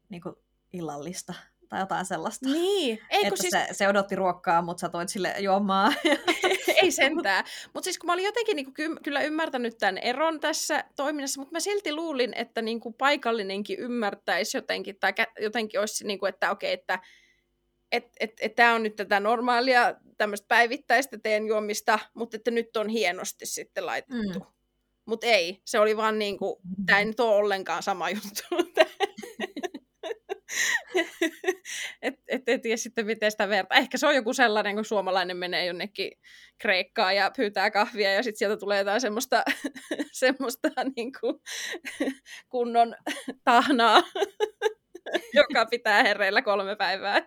[0.10, 0.36] niin kuin
[0.74, 1.34] illallista
[1.70, 2.49] tai jotain sellaista.
[2.49, 2.99] Niin.
[3.10, 3.51] Ei, että siis...
[3.51, 5.93] se, se odotti ruokkaa, mutta sä toit sille juomaa.
[6.82, 7.45] Ei sentään.
[7.74, 11.60] Mutta siis kun mä olin jotenkin niin kyllä ymmärtänyt tämän eron tässä toiminnassa, mutta mä
[11.60, 16.74] silti luulin, että niin kuin paikallinenkin ymmärtäisi jotenkin, tai jotenkin olisi, niin kuin, että okei,
[16.74, 16.99] okay, että
[17.91, 22.78] että et, et tämä on nyt tätä normaalia tämmöistä päivittäistä teen juomista, mutta että nyt
[22.78, 24.39] on hienosti sitten laitettu.
[24.39, 24.45] Mm.
[25.06, 28.43] Mutta ei, se oli vaan niin kuin, tämä ei nyt ole ollenkaan sama juttu.
[32.01, 33.78] et, et, et tiedä sitten, miten sitä vertaa.
[33.78, 36.12] Ehkä se on joku sellainen, kun suomalainen menee jonnekin
[36.58, 39.43] Kreikkaan ja pyytää kahvia ja sitten sieltä tulee jotain semmoista,
[40.12, 41.39] semmoista niin kuin,
[42.49, 42.95] kunnon
[43.43, 44.03] tahnaa
[45.39, 47.22] joka pitää herreillä kolme päivää.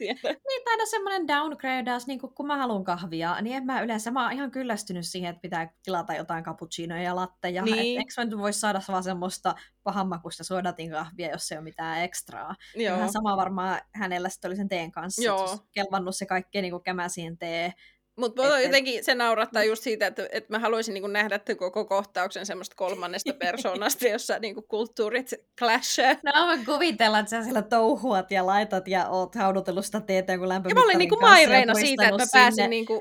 [0.00, 4.22] niin, tai no semmoinen downgradeaus, niin kun mä haluan kahvia, niin en mä yleensä, mä
[4.22, 7.62] oon ihan kyllästynyt siihen, että pitää tilata jotain cappuccinoja ja latteja.
[7.62, 7.98] Niin.
[7.98, 12.54] Eikö mä nyt voisi saada vaan semmoista pahanmakuista suodatin kahvia, jos ei ole mitään ekstraa.
[12.74, 12.96] Joo.
[12.96, 15.22] Ihan sama varmaan hänellä sitten oli sen teen kanssa.
[15.22, 15.58] Joo.
[15.72, 17.72] Kelvannut se kaikki niin kämäsiin tee,
[18.16, 22.46] mutta et, jotenkin se naurattaa just siitä, että, että mä haluaisin niin nähdä koko kohtauksen
[22.46, 26.14] semmoista kolmannesta persoonasta, jossa niin kulttuurit clashaa.
[26.24, 30.70] No mä kuvitella, että sä siellä touhuat ja laitat ja oot haudutellut sitä teetä lämpömittarin
[30.70, 33.00] Ja mä olin niin maireina siitä, että mä pääsin niin kuin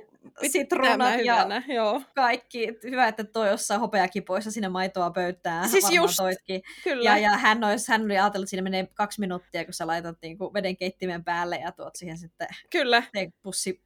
[0.51, 2.01] sitruunat ja hyvänä, joo.
[2.16, 2.68] kaikki.
[2.84, 5.70] Hyvä, että toi jossain hopeakipoissa sinne maitoa pöytään.
[5.70, 6.62] Siis just, toitkin.
[6.84, 7.09] Kyllä.
[7.09, 10.18] Ja, ja hän, olisi, hän oli ajatellut, että siinä menee kaksi minuuttia, kun sä laitat
[10.22, 13.03] niin kuin veden keittimen päälle ja tuot siihen sitten Kyllä.
[13.41, 13.82] pussi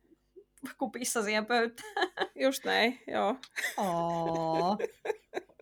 [0.79, 2.07] kupissa siihen pöytään.
[2.35, 3.35] Just näin, joo.
[3.77, 4.77] Oh.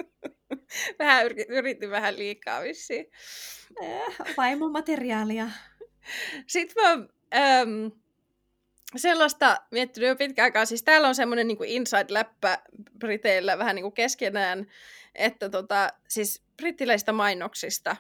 [1.00, 3.06] vähän yritin vähän liikaa vissiin.
[3.82, 5.48] Eh, vaimon materiaalia.
[6.48, 6.92] Sitten mä
[7.62, 7.92] äm,
[8.96, 10.66] sellaista miettinyt jo pitkään aikaa.
[10.66, 12.58] Siis täällä on semmoinen niin inside-läppä
[13.00, 14.68] Briteillä vähän niin kuin keskenään,
[15.16, 17.96] että tota, siis brittiläistä mainoksista,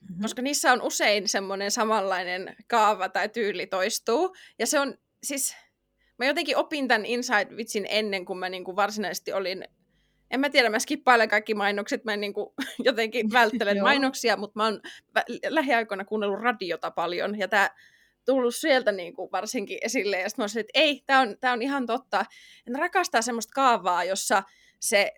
[0.00, 0.22] mm-hmm.
[0.22, 4.36] koska niissä on usein semmoinen samanlainen kaava tai tyyli toistuu.
[4.58, 5.56] Ja se on siis
[6.18, 9.64] mä jotenkin opin tämän Inside-vitsin ennen kuin mä niinku varsinaisesti olin
[10.30, 12.54] en mä tiedä, mä skippailen kaikki mainokset, mä en niin kuin,
[12.84, 14.80] jotenkin välttelen mainoksia, mutta mä oon
[15.48, 17.70] lähiaikoina kuunnellut radiota paljon, ja tämä
[18.24, 21.52] tullut sieltä niin kuin varsinkin esille, ja sitten mä olisin, että ei, tämä on, tää
[21.52, 22.24] on ihan totta.
[22.66, 24.42] En rakastaa semmoista kaavaa, jossa
[24.80, 25.12] se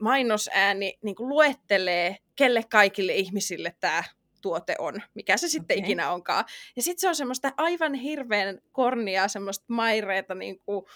[0.00, 4.04] mainosääni niin kuin luettelee, kelle kaikille ihmisille tämä
[4.44, 5.84] tuote on, mikä se sitten okay.
[5.84, 6.44] ikinä onkaan.
[6.76, 10.86] Ja sitten se on semmoista aivan hirveän kornia, semmoista maireita niin kuin,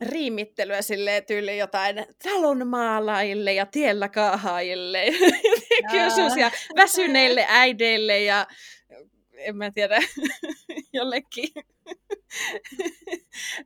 [0.00, 5.04] riimittelyä sille tyyli jotain talonmaalaajille ja tiellä kaahaajille.
[5.92, 8.46] kysymys ja väsyneille äideille ja
[9.38, 9.98] en mä tiedä,
[10.92, 11.48] jollekin.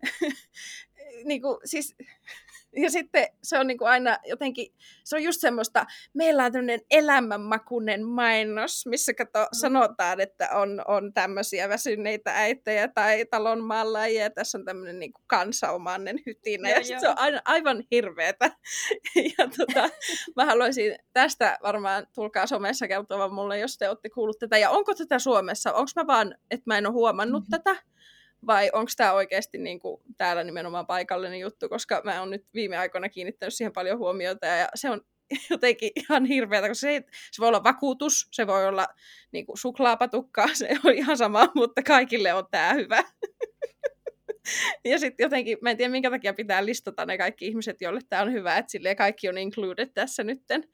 [1.29, 1.95] niin kuin, siis
[2.77, 6.81] ja sitten se on niin kuin aina jotenkin, se on just semmoista, meillä on tämmöinen
[6.91, 9.47] elämänmakuinen mainos, missä kato, mm.
[9.53, 15.25] sanotaan, että on, on tämmöisiä väsyneitä äitejä tai talonmaalaajia, ja tässä on tämmöinen niin kuin
[15.27, 18.51] kansaumannen hytinä, ja, ja se on aina, aivan hirveetä.
[19.39, 19.89] ja tota,
[20.37, 24.95] mä haluaisin tästä varmaan, tulkaa somessa kertomaan mulle, jos te olette kuullut tätä, ja onko
[24.95, 27.63] tätä Suomessa, onko mä vaan, että mä en ole huomannut mm-hmm.
[27.63, 27.92] tätä,
[28.47, 32.79] vai onko tämä oikeasti niin kuin täällä nimenomaan paikallinen juttu, koska mä oon nyt viime
[32.79, 35.01] aikoina kiinnittänyt siihen paljon huomiota ja se on
[35.51, 38.87] jotenkin ihan hirveätä, koska se, se voi olla vakuutus, se voi olla
[39.33, 43.05] niin kuin suklaapatukka, se on ihan sama, mutta kaikille on tämä hyvä.
[44.85, 48.23] ja sitten jotenkin, mä en tiedä minkä takia pitää listata ne kaikki ihmiset, joille tämä
[48.23, 50.65] on hyvä, että silleen kaikki on included tässä nytten.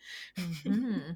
[0.65, 1.15] Mm-hmm.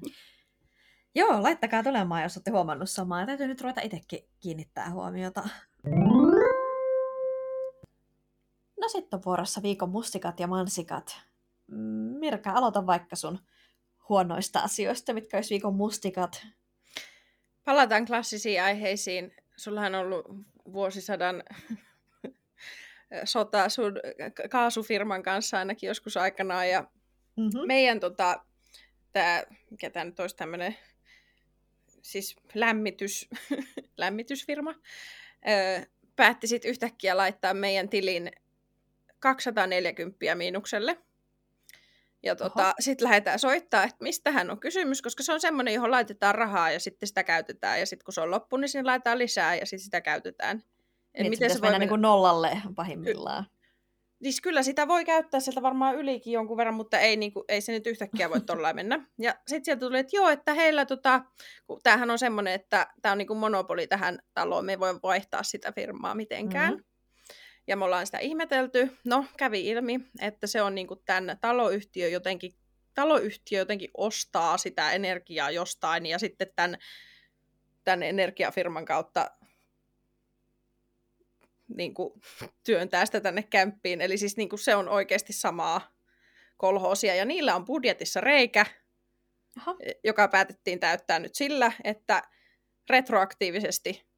[1.15, 3.25] Joo, laittakaa tulemaan, jos olette huomannut samaa.
[3.25, 5.43] Täytyy nyt ruveta itsekin kiinnittää huomiota.
[8.83, 11.19] No sitten on vuorossa viikon mustikat ja mansikat.
[12.19, 13.39] Mirka, aloita vaikka sun
[14.09, 16.47] huonoista asioista, mitkä olisi viikon mustikat.
[17.63, 19.35] Palataan klassisiin aiheisiin.
[19.57, 20.25] Sullahan on ollut
[20.73, 21.43] vuosisadan
[23.23, 23.93] sota sun
[24.49, 26.69] kaasufirman kanssa ainakin joskus aikanaan.
[26.69, 26.87] Ja
[27.35, 27.67] mm-hmm.
[27.67, 28.45] meidän tota,
[29.11, 30.77] tämä, mikä tämä nyt olisi tämmöinen,
[32.01, 33.29] siis lämmitys,
[33.97, 34.75] lämmitysfirma,
[35.49, 38.31] öö, päätti sitten yhtäkkiä laittaa meidän tilin
[39.23, 40.97] 240 miinukselle.
[42.23, 45.91] Ja tota, sitten lähdetään soittaa, että mistä hän on kysymys, koska se on semmoinen, johon
[45.91, 47.79] laitetaan rahaa ja sitten sitä käytetään.
[47.79, 50.63] Ja sitten kun se on loppu, niin siinä laitetaan lisää ja sitten sitä käytetään.
[51.17, 51.95] Niin, miten se voi mennä, mennä...
[51.95, 53.45] Niin nollalle pahimmillaan.
[54.23, 57.61] Siis kyllä sitä voi käyttää sieltä varmaan ylikin jonkun verran, mutta ei, niin kuin, ei
[57.61, 59.07] se nyt yhtäkkiä voi tuolla mennä.
[59.19, 61.21] Ja sitten sieltä tuli, että joo, että heillä, tota,
[61.67, 64.99] kun tämähän on semmoinen, että tämä on niin kuin monopoli tähän taloon, me ei voi
[65.03, 66.73] vaihtaa sitä firmaa mitenkään.
[66.73, 66.92] Mm-hmm.
[67.67, 68.97] Ja me ollaan sitä ihmetelty.
[69.05, 72.53] No, kävi ilmi, että se on niin kuin tämän taloyhtiö jotenkin,
[72.93, 76.77] taloyhtiö jotenkin ostaa sitä energiaa jostain ja sitten tämän,
[77.83, 79.31] tämän energiafirman kautta
[81.67, 82.21] niin kuin,
[82.63, 84.01] työntää sitä tänne kämppiin.
[84.01, 85.93] Eli siis niin kuin, se on oikeasti samaa
[86.57, 87.15] kolhoosia.
[87.15, 88.65] Ja niillä on budjetissa reikä,
[89.57, 89.75] Aha.
[90.03, 92.23] joka päätettiin täyttää nyt sillä, että
[92.89, 94.12] retroaktiivisesti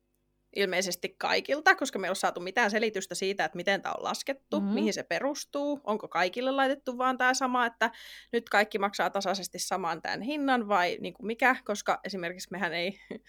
[0.56, 4.60] ilmeisesti kaikilta, koska me ei ole saatu mitään selitystä siitä, että miten tämä on laskettu,
[4.60, 4.74] mm-hmm.
[4.74, 7.92] mihin se perustuu, onko kaikille laitettu vaan tämä sama, että
[8.32, 13.00] nyt kaikki maksaa tasaisesti saman tämän hinnan vai niin kuin mikä, koska esimerkiksi mehän ei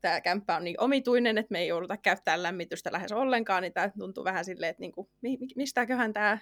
[0.00, 3.90] tämä kämppä on niin omituinen, että me ei jouduta käyttämään lämmitystä lähes ollenkaan, niin tämä
[3.98, 5.08] tuntuu vähän silleen, että niin kuin,
[5.56, 6.38] mistäköhän tämä,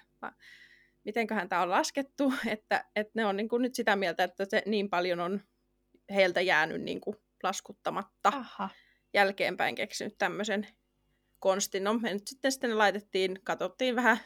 [1.03, 4.63] mitenköhän tämä on laskettu, että, että ne on niin kuin nyt sitä mieltä, että se
[4.65, 5.41] niin paljon on
[6.15, 8.29] heiltä jäänyt niin kuin laskuttamatta.
[8.35, 8.69] Aha.
[9.15, 10.67] Jälkeenpäin keksinyt tämmöisen
[11.39, 11.83] konstin.
[11.83, 14.17] No me nyt sitten, sitten laitettiin, katsottiin vähän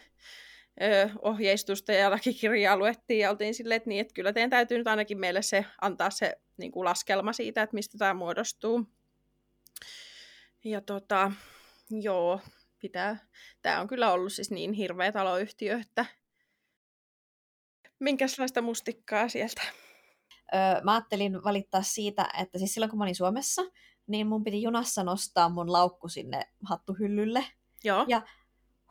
[0.82, 4.88] ö, ohjeistusta ja lakikirjaa luettiin ja oltiin silleen, että, niin, että kyllä teidän täytyy nyt
[4.88, 8.86] ainakin meille se antaa se niin kuin laskelma siitä, että mistä tämä muodostuu.
[10.66, 11.32] Ja tota,
[11.90, 12.42] joo,
[12.80, 13.18] pitää.
[13.62, 16.06] Tämä on kyllä ollut siis niin hirveä taloyhtiö, että
[18.00, 19.62] minkälaista mustikkaa sieltä?
[20.54, 23.62] Öö, mä ajattelin valittaa siitä, että siis silloin kun mä olin Suomessa,
[24.10, 27.46] niin mun piti junassa nostaa mun laukku sinne hattuhyllylle.
[27.84, 28.06] Joo.
[28.08, 28.22] Ja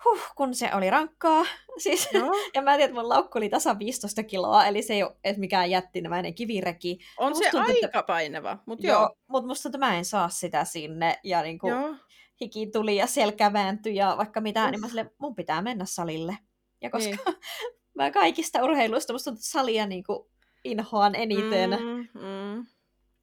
[0.05, 1.45] huh, kun se oli rankkaa.
[1.83, 2.33] Siis, no.
[2.55, 5.39] ja mä tiedän, että mun laukku oli tasa 15 kiloa, eli se ei ole edes
[5.39, 6.99] mikään jättimäinen kivireki.
[7.19, 8.03] On musta se tuntuu, aika että...
[8.03, 9.01] painava, mutta joo.
[9.01, 9.16] joo.
[9.27, 11.95] Mutta musta tuntuu, että mä en saa sitä sinne, ja niinku, joo.
[12.41, 14.71] hiki tuli ja selkä vääntyi ja vaikka mitä, Uff.
[14.71, 16.39] niin mä sille, mun pitää mennä salille.
[16.83, 17.37] Ja koska niin.
[17.99, 20.31] mä kaikista urheiluista, musta tuntuu, että salia niinku
[20.64, 21.71] inhoan eniten.
[21.71, 22.66] Mm, mm.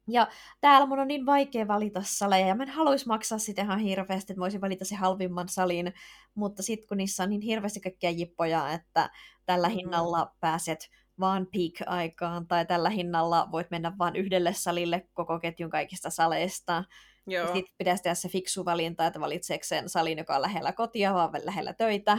[0.08, 0.28] Ja
[0.60, 4.32] täällä mun on niin vaikea valita saleja, ja mä en haluaisi maksaa sitä ihan hirveästi,
[4.32, 5.92] että mä voisin valita se halvimman salin,
[6.34, 9.10] mutta sitten kun niissä on niin hirveästi kaikkia jippoja, että
[9.46, 9.78] tällä mm-hmm.
[9.78, 10.90] hinnalla pääset
[11.20, 16.84] vaan peak-aikaan, tai tällä hinnalla voit mennä vain yhdelle salille koko ketjun kaikista saleista.
[17.26, 17.46] Joo.
[17.46, 21.30] Sitten pitäisi tehdä se fiksu valinta, että valitseeko sen salin, joka on lähellä kotia, vaan
[21.44, 22.18] lähellä töitä.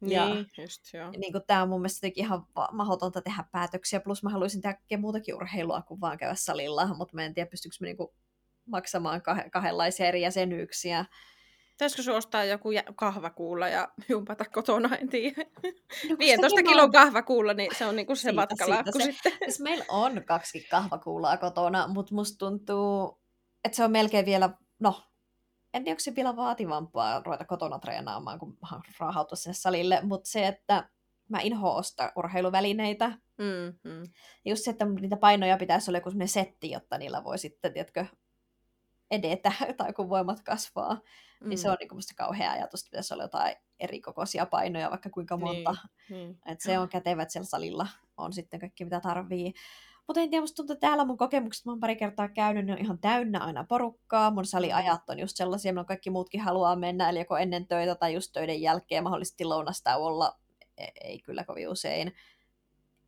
[0.00, 1.10] Niin, ja, just joo.
[1.16, 5.34] Niin kuin, tämä on mun mielestä ihan mahdotonta tehdä päätöksiä, plus mä haluaisin tehdä muutakin
[5.34, 8.14] urheilua kuin vaan käydä salilla, mutta mä en tiedä, pystyykö mä niinku
[8.64, 11.04] maksamaan kah- kahdenlaisia eri jäsenyyksiä.
[11.70, 15.44] Pitäisikö sinun ostaa joku kahvakuulla ja jumpata kotona, en tiedä.
[16.10, 19.32] No, 15 kilon kahvakuulla, niin se on niinku se matkalaakku sitten.
[19.32, 23.20] Siis meillä on kaksi kahvakuulaa kotona, mutta musta tuntuu,
[23.64, 25.02] että se on melkein vielä, no
[25.74, 28.58] en tiedä, onko se vielä vaativampaa ruveta kotona treenaamaan, kun
[28.98, 30.88] raahautua sinne salille, mutta se, että
[31.28, 33.08] mä inhoan ostaa urheiluvälineitä.
[33.38, 34.02] Mm, mm.
[34.44, 38.06] Just se, että niitä painoja pitäisi olla joku sellainen setti, jotta niillä voi sitten, tiedätkö,
[39.10, 40.94] edetä tai kun voimat kasvaa.
[41.40, 41.48] Mm.
[41.48, 45.10] Niin se on niin musta kauhea ajatus, että pitäisi olla jotain eri kokoisia painoja, vaikka
[45.10, 45.76] kuinka monta.
[46.10, 46.38] Niin, niin.
[46.46, 49.52] Et se on kätevä, että siellä salilla on sitten kaikki, mitä tarvii.
[50.08, 52.72] Mutta en tiedä, musta tuntuu, että täällä mun kokemukset, mä oon pari kertaa käynyt, ne
[52.72, 54.30] on ihan täynnä aina porukkaa.
[54.30, 58.14] Mun saliajat on just sellaisia, milloin kaikki muutkin haluaa mennä, eli joko ennen töitä tai
[58.14, 60.38] just töiden jälkeen, mahdollisesti lounastauolla,
[60.78, 62.16] e-, ei kyllä kovin usein.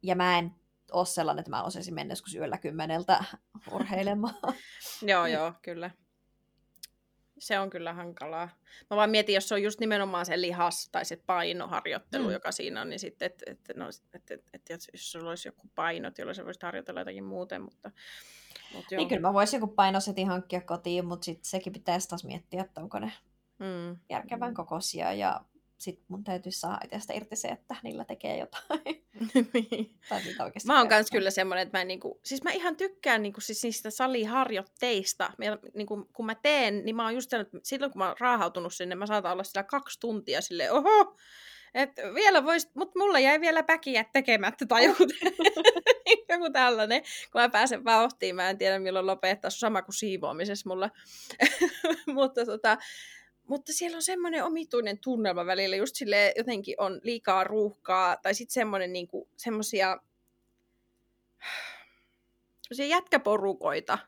[0.02, 0.54] Ja mä en
[0.92, 3.24] ole sellainen, että mä osaisin mennä joskus yöllä kymmeneltä
[3.72, 4.34] urheilemaan.
[5.02, 5.90] joo, joo, kyllä.
[7.40, 8.48] Se on kyllä hankalaa.
[8.90, 12.32] Mä vaan mietin, jos se on just nimenomaan se lihas tai se painoharjoittelu, mm.
[12.32, 15.70] joka siinä on, niin sitten, että et, no, et, et, et, jos sulla olisi joku
[15.74, 17.90] painot, jolloin sä voisit harjoitella jotakin muuten, mutta...
[18.74, 22.62] mutta niin kyllä mä voisin joku painosetin hankkia kotiin, mutta sitten sekin pitäisi taas miettiä,
[22.62, 23.12] että onko ne
[23.58, 23.96] mm.
[24.10, 25.40] järkevän kokoisia ja
[25.80, 29.04] sitten mun täytyy saada itsestä irti se, että niillä tekee jotain.
[29.54, 29.98] niin.
[30.08, 30.20] tai
[30.66, 33.90] mä oon kans kyllä semmoinen, että mä, niinku, siis mä ihan tykkään niinku, siis niistä
[33.90, 35.32] saliharjoitteista.
[35.38, 38.74] Mä, niinku, kun mä teen, niin mä oon just että silloin kun mä oon raahautunut
[38.74, 41.16] sinne, mä saatan olla siellä kaksi tuntia sille oho,
[41.74, 45.02] että vielä vois, mutta mulla jäi vielä päkiä tekemättä tai joku,
[46.32, 47.02] joku tällainen.
[47.32, 50.90] Kun mä pääsen vauhtiin, mä en tiedä milloin lopettaa, sama kuin siivoamisessa mulla.
[52.14, 52.78] mutta tota,
[53.50, 58.54] mutta siellä on semmoinen omituinen tunnelma välillä, just sille jotenkin on liikaa ruuhkaa, tai sitten
[58.54, 59.96] semmoinen niinku, semmoisia
[62.88, 63.98] jätkäporukoita,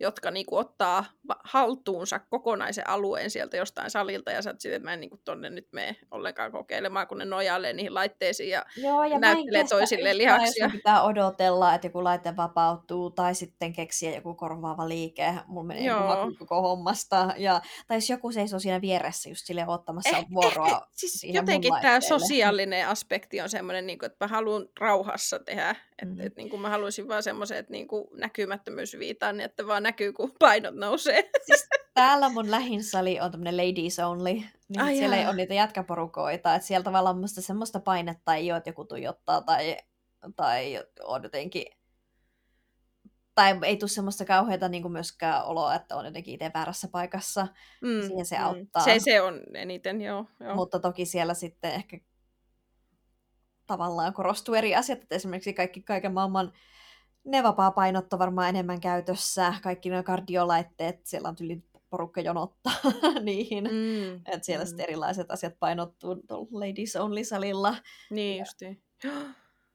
[0.00, 1.04] jotka niinku ottaa
[1.44, 5.68] haltuunsa kokonaisen alueen sieltä jostain salilta ja sä oot että mä en niinku tonne nyt
[5.72, 10.70] mene ollenkaan kokeilemaan, kun ne nojailee niihin laitteisiin ja, Joo, ja näyttelee toisille lihaksia.
[10.72, 15.34] Pitää odotella, että joku laite vapautuu tai sitten keksiä joku korvaava liike.
[15.46, 16.30] Mulla menee Joo.
[16.38, 17.34] koko hommasta.
[17.36, 21.24] Ja, tai jos joku seisoo siinä vieressä just sille ottamassa eh, vuoroa eh, eh, siis
[21.24, 25.76] jotenkin tämä sosiaalinen aspekti on semmoinen, niin että mä haluan rauhassa tehdä.
[26.02, 26.20] Että mm.
[26.20, 30.74] et, niin mä haluaisin vaan semmoisen, että niin näkymättömyysviitan, niin että vaan näkyy, kun painot
[30.74, 31.30] nousee.
[31.46, 35.22] Siis täällä mun lähin sali on tämmöinen ladies only, niin Ai siellä jaa.
[35.22, 39.40] ei ole niitä jätkäporukoita, että siellä tavallaan musta semmoista painetta ei ole, että joku tuijottaa
[39.40, 39.76] tai,
[40.36, 41.64] tai on jotenkin
[43.38, 47.46] tai ei tule semmoista kauheata niin kuin myöskään oloa, että on jotenkin itse väärässä paikassa.
[47.80, 48.44] Mm, Siihen se mm.
[48.44, 48.84] auttaa.
[48.84, 50.54] Se, se on eniten, joo, joo.
[50.54, 51.98] Mutta toki siellä sitten ehkä
[53.68, 56.52] tavallaan korostuu eri asiat, että esimerkiksi kaikki kaiken maailman
[57.24, 62.72] ne vapaa-painot on varmaan enemmän käytössä, kaikki nuo kardiolaitteet, siellä on yli porukka jonottaa
[63.20, 64.16] niihin, mm.
[64.16, 64.68] että siellä mm.
[64.68, 66.16] sitten erilaiset asiat painottuu
[66.50, 67.76] Ladies Only-salilla.
[68.10, 68.82] Niin justiin.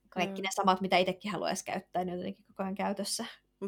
[0.09, 3.25] Kaikki ne samat, mitä itsekin haluaisi käyttää, niin on jotenkin koko ajan käytössä.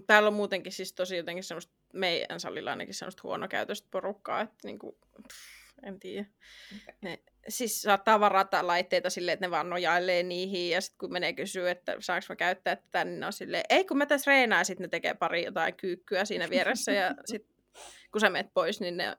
[0.07, 4.97] Täällä on muutenkin siis tosi jotenkin semmoista, meidän salilla ainakin semmoista huonokäytöistä porukkaa, että niinku,
[5.27, 6.25] pff, en tiedä.
[6.75, 6.95] Okay.
[7.01, 11.33] Ne siis saattaa varata laitteita silleen, että ne vaan nojailee niihin, ja sitten kun menee
[11.33, 14.59] kysyä, että saanko mä käyttää tätä, niin ne on silleen, ei kun mä tässä reenaan,
[14.59, 17.55] ja sitten ne tekee pari jotain kyykkyä siinä vieressä, ja sitten
[18.11, 19.17] kun sä menet pois, niin ne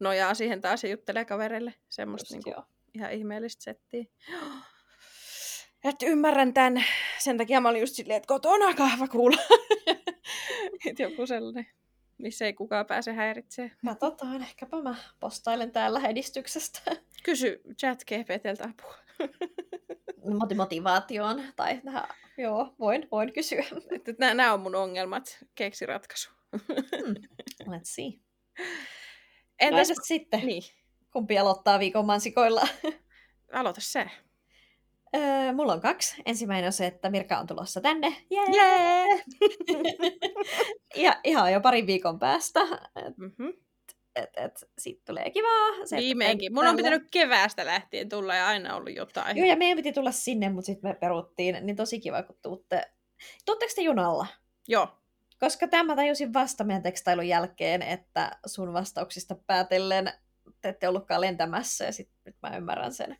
[0.00, 1.74] nojaa siihen taas ja juttelee kavereille.
[1.88, 2.64] Semmoista niin kuin,
[2.94, 4.04] ihan ihmeellistä settiä.
[5.84, 6.84] Että ymmärrän tämän.
[7.18, 9.36] Sen takia mä olin just silleen, että kotona kahva kuulla.
[10.86, 11.66] että joku sellainen
[12.18, 13.76] missä ei kukaan pääse häiritsemään.
[13.86, 16.80] Katsotaan, ehkäpä mä postailen täällä edistyksestä.
[17.22, 18.96] Kysy chat GPTltä apua.
[20.56, 22.08] Motivaatioon, tai tähän,
[22.38, 23.64] joo, voin, voin kysyä.
[23.90, 26.30] Että nämä on mun ongelmat, keksi ratkaisu.
[26.68, 27.14] hmm.
[27.62, 28.12] Let's see.
[29.60, 30.46] Entäs no, sitten?
[30.46, 30.62] Niin.
[31.12, 32.68] Kumpi aloittaa viikon mansikoilla?
[33.52, 34.10] Aloita se.
[35.16, 36.22] Öö, mulla on kaksi.
[36.26, 38.16] Ensimmäinen on se, että Mirka on tulossa tänne.
[38.30, 38.44] Jee!
[38.54, 39.20] Yeah!
[41.04, 42.60] ja ihan jo parin viikon päästä.
[43.16, 43.52] Mm-hmm.
[44.16, 45.86] Et, et, siitä tulee kivaa.
[45.86, 46.54] Se, Viimeinkin.
[46.54, 49.36] Mun on pitänyt keväästä lähtien tulla ja aina ollut jotain.
[49.36, 51.58] Joo, ja meidän piti tulla sinne, mutta sitten me peruttiin.
[51.62, 52.92] Niin tosi kiva, kun tuutte.
[53.46, 54.26] Tuutteko te junalla?
[54.68, 54.88] Joo.
[55.40, 60.12] Koska tämä tajusin vasta meidän tekstailun jälkeen, että sun vastauksista päätellen
[60.60, 63.16] te ette ollutkaan lentämässä ja sitten nyt mä ymmärrän sen.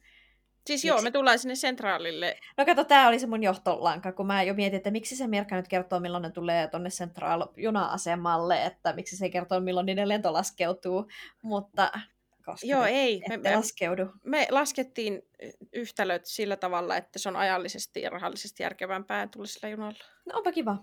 [0.69, 2.39] Siis joo, me tullaan sinne sentraalille.
[2.57, 5.57] No kato, tämä oli se mun johtolanka, kun mä jo mietin, että miksi se Mirka
[5.57, 10.33] nyt kertoo, milloin ne tulee tonne central juna-asemalle, että miksi se kertoo, milloin niiden lento
[10.33, 11.09] laskeutuu,
[11.43, 11.93] mutta
[12.45, 13.23] koska Joo, ei.
[13.29, 14.03] Me, me, laskeudu.
[14.25, 15.23] me laskettiin
[15.73, 20.05] yhtälöt sillä tavalla, että se on ajallisesti ja rahallisesti järkevämpää tulla sillä junalla.
[20.27, 20.77] No onpa kiva.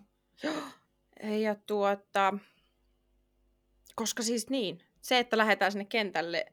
[1.43, 2.33] Ja tuota,
[3.95, 6.45] koska siis niin, se, että lähdetään sinne kentälle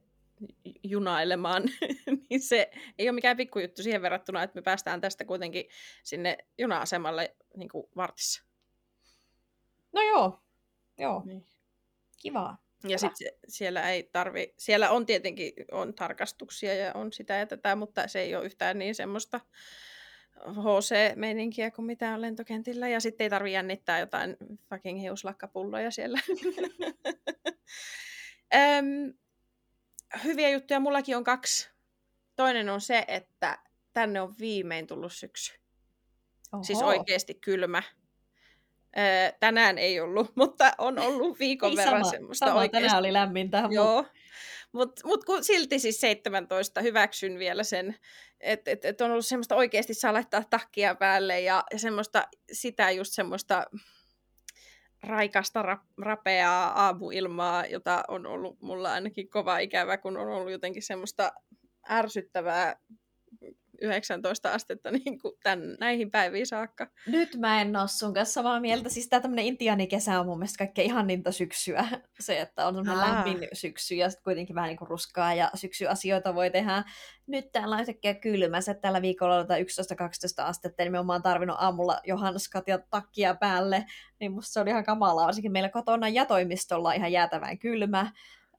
[0.83, 1.62] junailemaan,
[2.37, 5.64] niin se ei ole mikään pikkujuttu siihen verrattuna, että me päästään tästä kuitenkin
[6.03, 8.45] sinne juna-asemalle niin kuin vartissa.
[9.93, 10.43] No joo,
[10.99, 11.22] joo.
[11.24, 11.47] Niin.
[12.22, 12.62] Kivaa.
[12.89, 17.76] Ja sitten siellä ei tarvi, siellä on tietenkin on tarkastuksia ja on sitä ja tätä,
[17.76, 19.41] mutta se ei ole yhtään niin semmoista
[20.37, 22.89] HC-meininkiä kuin mitä on lentokentillä.
[22.89, 24.37] Ja sitten ei tarvi jännittää jotain
[24.68, 26.18] fucking hiuslakkapulloja siellä.
[28.55, 29.14] Öm,
[30.24, 31.72] hyviä juttuja mullakin on kaksi.
[32.37, 33.59] Toinen on se, että
[33.93, 35.53] tänne on viimein tullut syksy.
[36.53, 36.62] Oho.
[36.62, 37.83] Siis oikeasti kylmä.
[38.99, 42.87] Öö, tänään ei ollut, mutta on ollut viikon ei verran sama, semmoista sama, oikeasti.
[42.87, 43.68] tänään oli lämmintä.
[43.70, 44.05] Joo.
[44.72, 47.97] Mutta mut kun silti siis 17 hyväksyn vielä sen,
[48.41, 52.91] että et, et on ollut semmoista oikeasti saa laittaa takkia päälle ja, ja semmoista, sitä
[52.91, 53.66] just semmoista
[55.03, 60.83] raikasta, rap, rapeaa aamuilmaa, jota on ollut mulla ainakin kova ikävä, kun on ollut jotenkin
[60.83, 61.33] semmoista
[61.91, 62.76] ärsyttävää
[63.83, 66.87] 19 astetta niin kuin tämän, näihin päiviin saakka.
[67.07, 68.89] Nyt mä en ole sun kanssa samaa mieltä.
[68.89, 71.85] Siis tää tämmönen intiaanikesä on mun mielestä kaikkein ihaninta syksyä.
[72.20, 76.35] Se, että on semmoinen lämmin syksy ja sitten kuitenkin vähän niin kuin ruskaa ja syksyasioita
[76.35, 76.85] voi tehdä.
[77.26, 78.61] Nyt täällä on yhtäkkiä kylmä.
[78.61, 79.47] Se tällä viikolla on 11-12
[80.43, 83.85] astetta, niin me oon tarvinnut aamulla jo hanskat ja takkia päälle.
[84.20, 88.12] Niin musta se oli ihan kamalaa, varsinkin meillä kotona ja toimistolla on ihan jäätävän kylmä.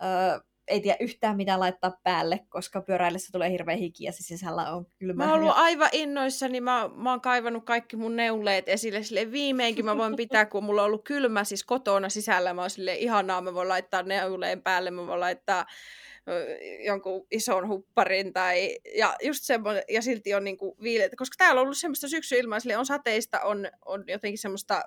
[0.03, 4.72] Öö, ei tiedä yhtään mitä laittaa päälle, koska pyöräillessä tulee hirveä hiki ja se sisällä
[4.76, 5.26] on kylmä.
[5.26, 9.86] Mä oon ollut aivan innoissani, mä, mä oon kaivannut kaikki mun neuleet esille, sille viimeinkin
[9.86, 13.41] mä voin pitää, kun mulla on ollut kylmä siis kotona sisällä, mä oon silleen ihanaa,
[13.41, 15.66] mä voin laittaa neuleen päälle, mä voin laittaa
[16.86, 21.66] jonkun ison hupparin tai, ja just semmoinen, ja silti on niinku viileitä, koska täällä on
[21.66, 24.82] ollut semmoista syksyilmaa, sille on sateista, on, on jotenkin semmoista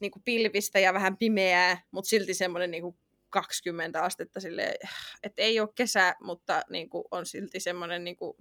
[0.00, 2.96] niinku pilvistä ja vähän pimeää, mutta silti semmoinen niinku
[3.30, 4.74] 20 astetta sille,
[5.22, 8.36] että ei ole kesä, mutta niin kuin, on silti semmoinen, niin kuin,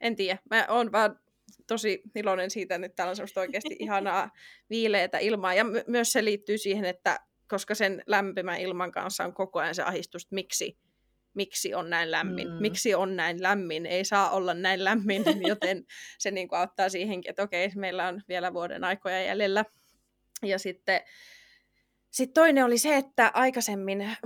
[0.00, 1.18] en tiedä, mä oon vaan
[1.66, 4.30] tosi iloinen siitä, että täällä on semmoista oikeasti ihanaa
[4.70, 5.54] viileitä ilmaa.
[5.54, 9.74] Ja my- myös se liittyy siihen, että koska sen lämpimän ilman kanssa on koko ajan
[9.74, 10.78] se ahdistus, että miksi,
[11.34, 12.54] miksi on näin lämmin, mm.
[12.60, 15.84] miksi on näin lämmin, ei saa olla näin lämmin, joten
[16.18, 19.64] se niin kuin auttaa siihenkin, että okei, meillä on vielä vuoden aikoja jäljellä.
[20.42, 21.00] Ja sitten
[22.12, 24.16] sitten toinen oli se, että aikaisemmin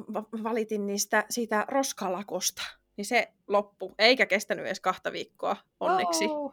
[0.43, 2.63] valitin niistä siitä roskalakosta,
[2.97, 6.25] niin se loppu, eikä kestänyt edes kahta viikkoa, onneksi.
[6.25, 6.53] Oh.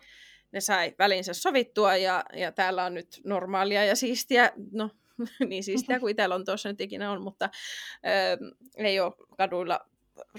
[0.52, 4.90] Ne sai välinsä sovittua ja, ja täällä on nyt normaalia ja siistiä, no
[5.50, 7.50] niin siistiä kuin itsellä on tuossa nyt ikinä on, mutta
[7.96, 9.80] ö, ei ole kaduilla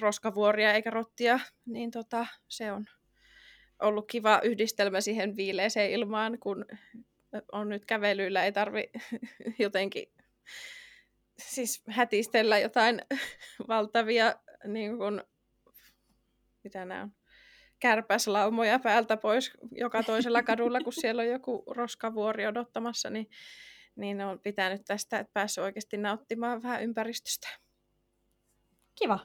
[0.01, 2.85] roskavuoria eikä rottia, niin tota, se on
[3.83, 6.67] ollut kiva yhdistelmä siihen viileeseen ilmaan, kun
[7.53, 8.91] on nyt kävelyillä, ei tarvi
[9.59, 10.13] jotenkin
[11.39, 13.03] siis hätistellä jotain
[13.69, 14.35] valtavia,
[14.67, 15.23] niin kuin,
[16.65, 17.13] mitä nämä on,
[17.79, 23.27] kärpäslaumoja päältä pois joka toisella kadulla, kun siellä on joku roskavuori odottamassa, niin,
[23.97, 27.49] niin on pitänyt tästä, että päässyt oikeasti nauttimaan vähän ympäristöstä.
[28.95, 29.19] Kiva.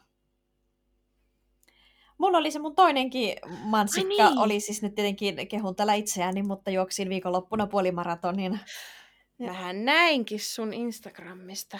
[2.18, 4.38] Mulla oli se mun toinenkin mansikka, niin.
[4.38, 8.60] oli siis nyt tietenkin kehun tällä itseäni, mutta juoksin viikonloppuna puolimaratonin
[9.40, 11.80] Vähän näinkin sun Instagramista.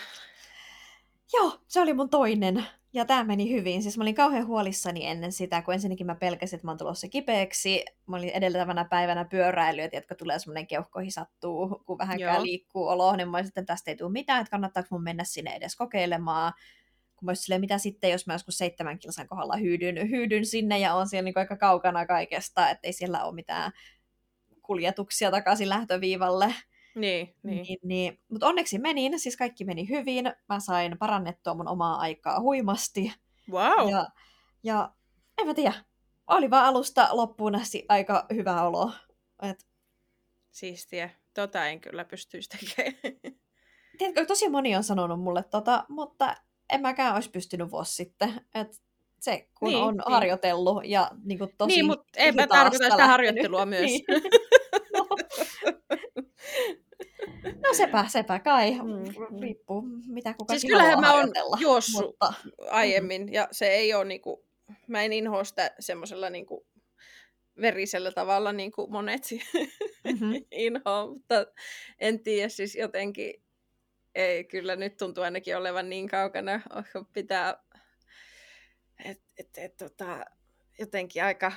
[1.34, 2.66] Joo, se oli mun toinen.
[2.94, 3.84] Ja tämä meni hyvin.
[3.84, 7.08] Siis mä olin kauhean huolissani ennen sitä, kun ensinnäkin mä pelkäsin, että mä oon tulossa
[7.08, 7.86] kipeäksi.
[8.08, 13.16] Mä olin edeltävänä päivänä pyöräilyä, jotka tulee semmoinen keuhkohi sattuu, kun vähänkään liikkuu olo.
[13.16, 16.54] Niin mä sitten tästä ei tule mitään, että kannattaako mun mennä sinne edes kokeilemaan.
[17.16, 20.94] Kun mä silleen, mitä sitten, jos mä joskus seitsemän kilsan kohdalla hyydyn, hyydyn sinne ja
[20.94, 23.72] on siellä niin aika kaukana kaikesta, ettei siellä ole mitään
[24.62, 26.54] kuljetuksia takaisin lähtöviivalle.
[27.00, 27.64] Niin, niin.
[27.64, 28.20] niin, niin.
[28.30, 30.34] Mutta onneksi menin, siis kaikki meni hyvin.
[30.50, 33.14] Mä sain parannettua mun omaa aikaa huimasti.
[33.52, 33.90] Wow.
[33.90, 34.08] Ja,
[34.64, 34.92] ja
[35.38, 35.74] en mä tiedä,
[36.28, 38.92] oli vaan alusta loppuun asti aika hyvä olo.
[39.42, 39.68] Et...
[40.52, 41.10] Siistiä.
[41.34, 42.96] Tota en kyllä pystyisi tekemään.
[43.98, 46.36] Tiedätkö, tosi moni on sanonut mulle tota, mutta
[46.70, 48.42] en mäkään olisi pystynyt vuosi sitten.
[48.56, 48.82] Et
[49.20, 50.14] se, kun niin, on niin.
[50.14, 53.82] harjoitellut ja niin kuin tosi Niin, mutta eipä tarvita sitä harjoittelua myös.
[53.82, 54.06] niin.
[57.68, 58.72] No sepä, sepä kai.
[58.72, 58.80] Mm,
[59.30, 59.42] mm.
[59.42, 62.34] Riippuu, mitä kuka Siis kyllähän mä oon juossut mutta...
[62.70, 63.34] aiemmin, mm.
[63.34, 64.46] ja se ei ole niinku,
[64.88, 66.68] mä en inhoa sitä semmoisella niinku
[67.62, 69.30] verisellä tavalla niin kuin monet
[70.04, 70.34] mm-hmm.
[70.52, 71.46] inhoa, mutta
[72.00, 73.34] en tiedä, siis jotenkin
[74.16, 76.62] ei, kyllä nyt tuntuu ainakin olevan niin kaukana,
[77.14, 77.64] pitää,
[79.06, 80.26] että et, et, tota,
[80.80, 81.52] jotenkin aika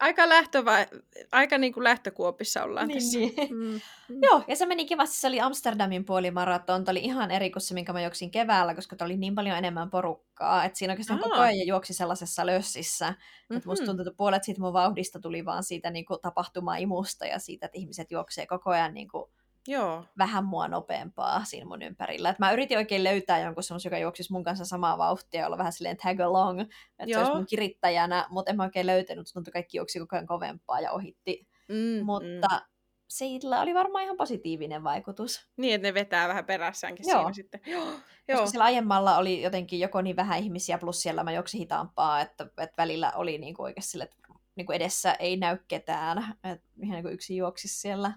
[0.00, 0.86] aika, lähtövä,
[1.32, 3.18] aika niin kuin lähtökuopissa ollaan niin, tässä.
[3.18, 3.54] Niin.
[3.54, 3.80] Mm.
[4.08, 4.22] Mm.
[4.26, 5.16] Joo, ja se meni kivasti.
[5.16, 6.84] Se oli Amsterdamin puolimaraton.
[6.84, 9.56] Tämä oli ihan eri kuin se, minkä mä juoksin keväällä, koska tämä oli niin paljon
[9.56, 10.64] enemmän porukkaa.
[10.64, 11.28] Että siinä oikeastaan Aa.
[11.28, 13.10] koko ajan juoksi sellaisessa lössissä.
[13.10, 13.56] Mm-hmm.
[13.56, 17.38] Että musta tuntuu, että puolet siitä mun vauhdista tuli vaan siitä niin kuin, tapahtumaimusta ja
[17.38, 19.30] siitä, että ihmiset juoksee koko ajan niin kuin,
[19.68, 20.04] Joo.
[20.18, 22.30] vähän mua nopeampaa siinä mun ympärillä.
[22.30, 25.72] Et mä yritin oikein löytää jonkun semmoisen, joka juoksisi mun kanssa samaa vauhtia, olla vähän
[25.72, 27.20] silleen tag along, että se Joo.
[27.20, 30.80] olisi mun kirittäjänä, mutta en mä oikein löytänyt, se tuntui kaikki juoksi koko ajan kovempaa
[30.80, 31.48] ja ohitti.
[31.68, 32.60] Mm, Mutta
[33.08, 35.46] sillä oli varmaan ihan positiivinen vaikutus.
[35.56, 37.18] Niin, että ne vetää vähän perässäänkin Joo.
[37.18, 37.60] siinä sitten.
[37.72, 37.84] Joo.
[37.84, 38.46] Koska Joo.
[38.46, 42.74] sillä aiemmalla oli jotenkin joko niin vähän ihmisiä, plus siellä mä juoksin hitaampaa, että, että
[42.82, 44.16] välillä oli niin kuin oikeasti sille, että
[44.56, 48.12] niin kuin edessä ei näy ketään, että ihan niin kuin yksin juoksisi siellä.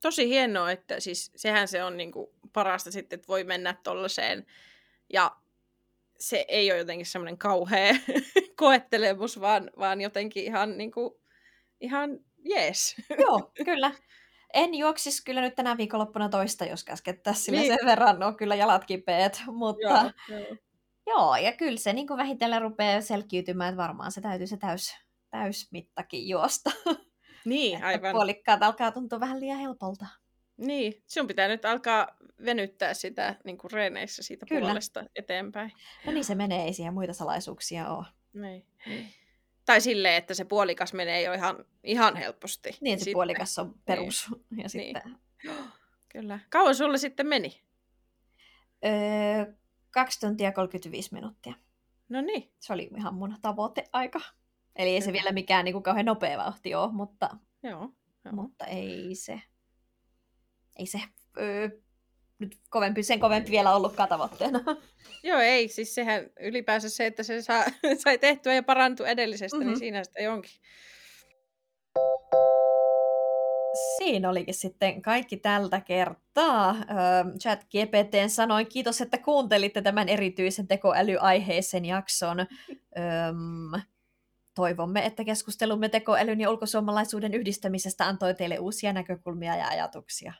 [0.00, 4.46] Tosi hienoa, että siis sehän se on niinku parasta sitten, että voi mennä tollaiseen
[5.12, 5.36] ja
[6.18, 7.94] se ei ole jotenkin semmoinen kauhea
[8.56, 11.20] koettelemus, vaan, vaan jotenkin ihan, niinku,
[11.80, 12.10] ihan
[12.44, 12.96] jees.
[13.26, 13.90] Joo, kyllä.
[14.54, 17.74] En juoksis kyllä nyt tänä viikonloppuna toista, jos käskettäisiin sillä Niin.
[17.74, 20.56] sen verran on kyllä jalat kipeät, mutta joo, joo.
[21.06, 24.96] joo ja kyllä se niin kuin vähitellen rupeaa selkiytymään, että varmaan se täytyy se täys,
[25.30, 26.70] täysmittakin juosta.
[27.44, 28.12] Niin, Että aivan.
[28.12, 30.06] Puolikkaat alkaa tuntua vähän liian helpolta.
[30.56, 32.08] Niin, sun pitää nyt alkaa
[32.44, 34.60] venyttää sitä niin kuin reeneissä siitä Kyllä.
[34.60, 35.72] puolesta eteenpäin.
[36.06, 38.06] No niin se menee, ei siihen muita salaisuuksia ole.
[38.32, 38.66] Niin.
[39.64, 42.76] Tai silleen, että se puolikas menee jo ihan, ihan helposti.
[42.80, 43.12] Niin se Sitten.
[43.12, 44.28] puolikas on perus.
[44.62, 45.02] Ja sitten,
[46.08, 46.38] Kyllä.
[46.50, 47.62] Kauan sulle sitten meni?
[48.84, 49.52] öö,
[49.90, 51.54] 2 tuntia 35 minuuttia.
[52.08, 52.52] No niin.
[52.58, 54.20] Se oli ihan mun tavoiteaika.
[54.78, 57.30] Eli ei se vielä mikään niin kuin kauhean nopea vauhti ole, mutta,
[57.62, 57.90] Joo.
[58.24, 58.34] Joo.
[58.34, 59.40] mutta ei se,
[60.78, 61.00] ei se
[61.38, 61.68] öö,
[62.38, 64.60] nyt kovempi, sen kovempi vielä ollutkaan tavoitteena.
[65.22, 65.68] Joo, ei.
[65.68, 67.64] Siis sehän ylipäänsä se, että se saa,
[68.04, 69.70] sai tehtyä ja parantua edellisestä, mm-hmm.
[69.70, 69.72] Mhm.
[69.72, 70.60] niin siinä sitä onkin.
[73.96, 76.76] Siinä olikin sitten kaikki tältä kertaa.
[77.40, 82.40] Chat GPTn sanoin kiitos, että kuuntelitte tämän erityisen tekoälyaiheisen jakson.
[82.40, 83.82] Öm,
[84.58, 90.32] toivomme, että keskustelumme tekoälyn ja ulkosuomalaisuuden yhdistämisestä antoi teille uusia näkökulmia ja ajatuksia.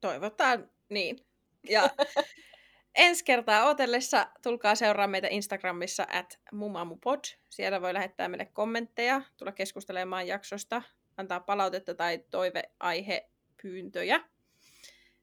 [0.00, 1.18] Toivotaan niin.
[1.68, 1.90] Ja
[2.94, 7.20] ensi kertaa otellessa tulkaa seuraa meitä Instagramissa at mumamupod.
[7.50, 10.82] Siellä voi lähettää meille kommentteja, tulla keskustelemaan jaksosta,
[11.16, 14.20] antaa palautetta tai toiveaihepyyntöjä.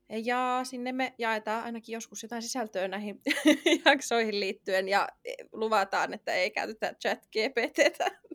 [0.09, 3.21] Ja sinne me jaetaan ainakin joskus jotain sisältöä näihin
[3.85, 5.07] jaksoihin liittyen ja
[5.51, 8.26] luvataan, että ei käytetä chat GPTtä.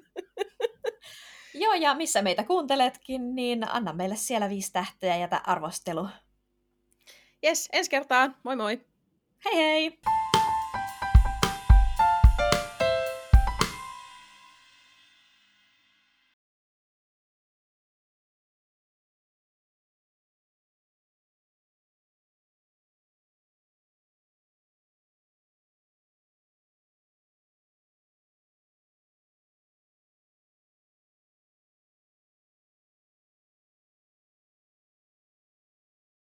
[1.55, 6.09] Joo, ja missä meitä kuunteletkin, niin anna meille siellä viisi tähteä ja jätä arvostelu.
[7.43, 8.37] Jes, ensi kertaan.
[8.43, 8.81] Moi moi!
[9.45, 9.99] Hei hei!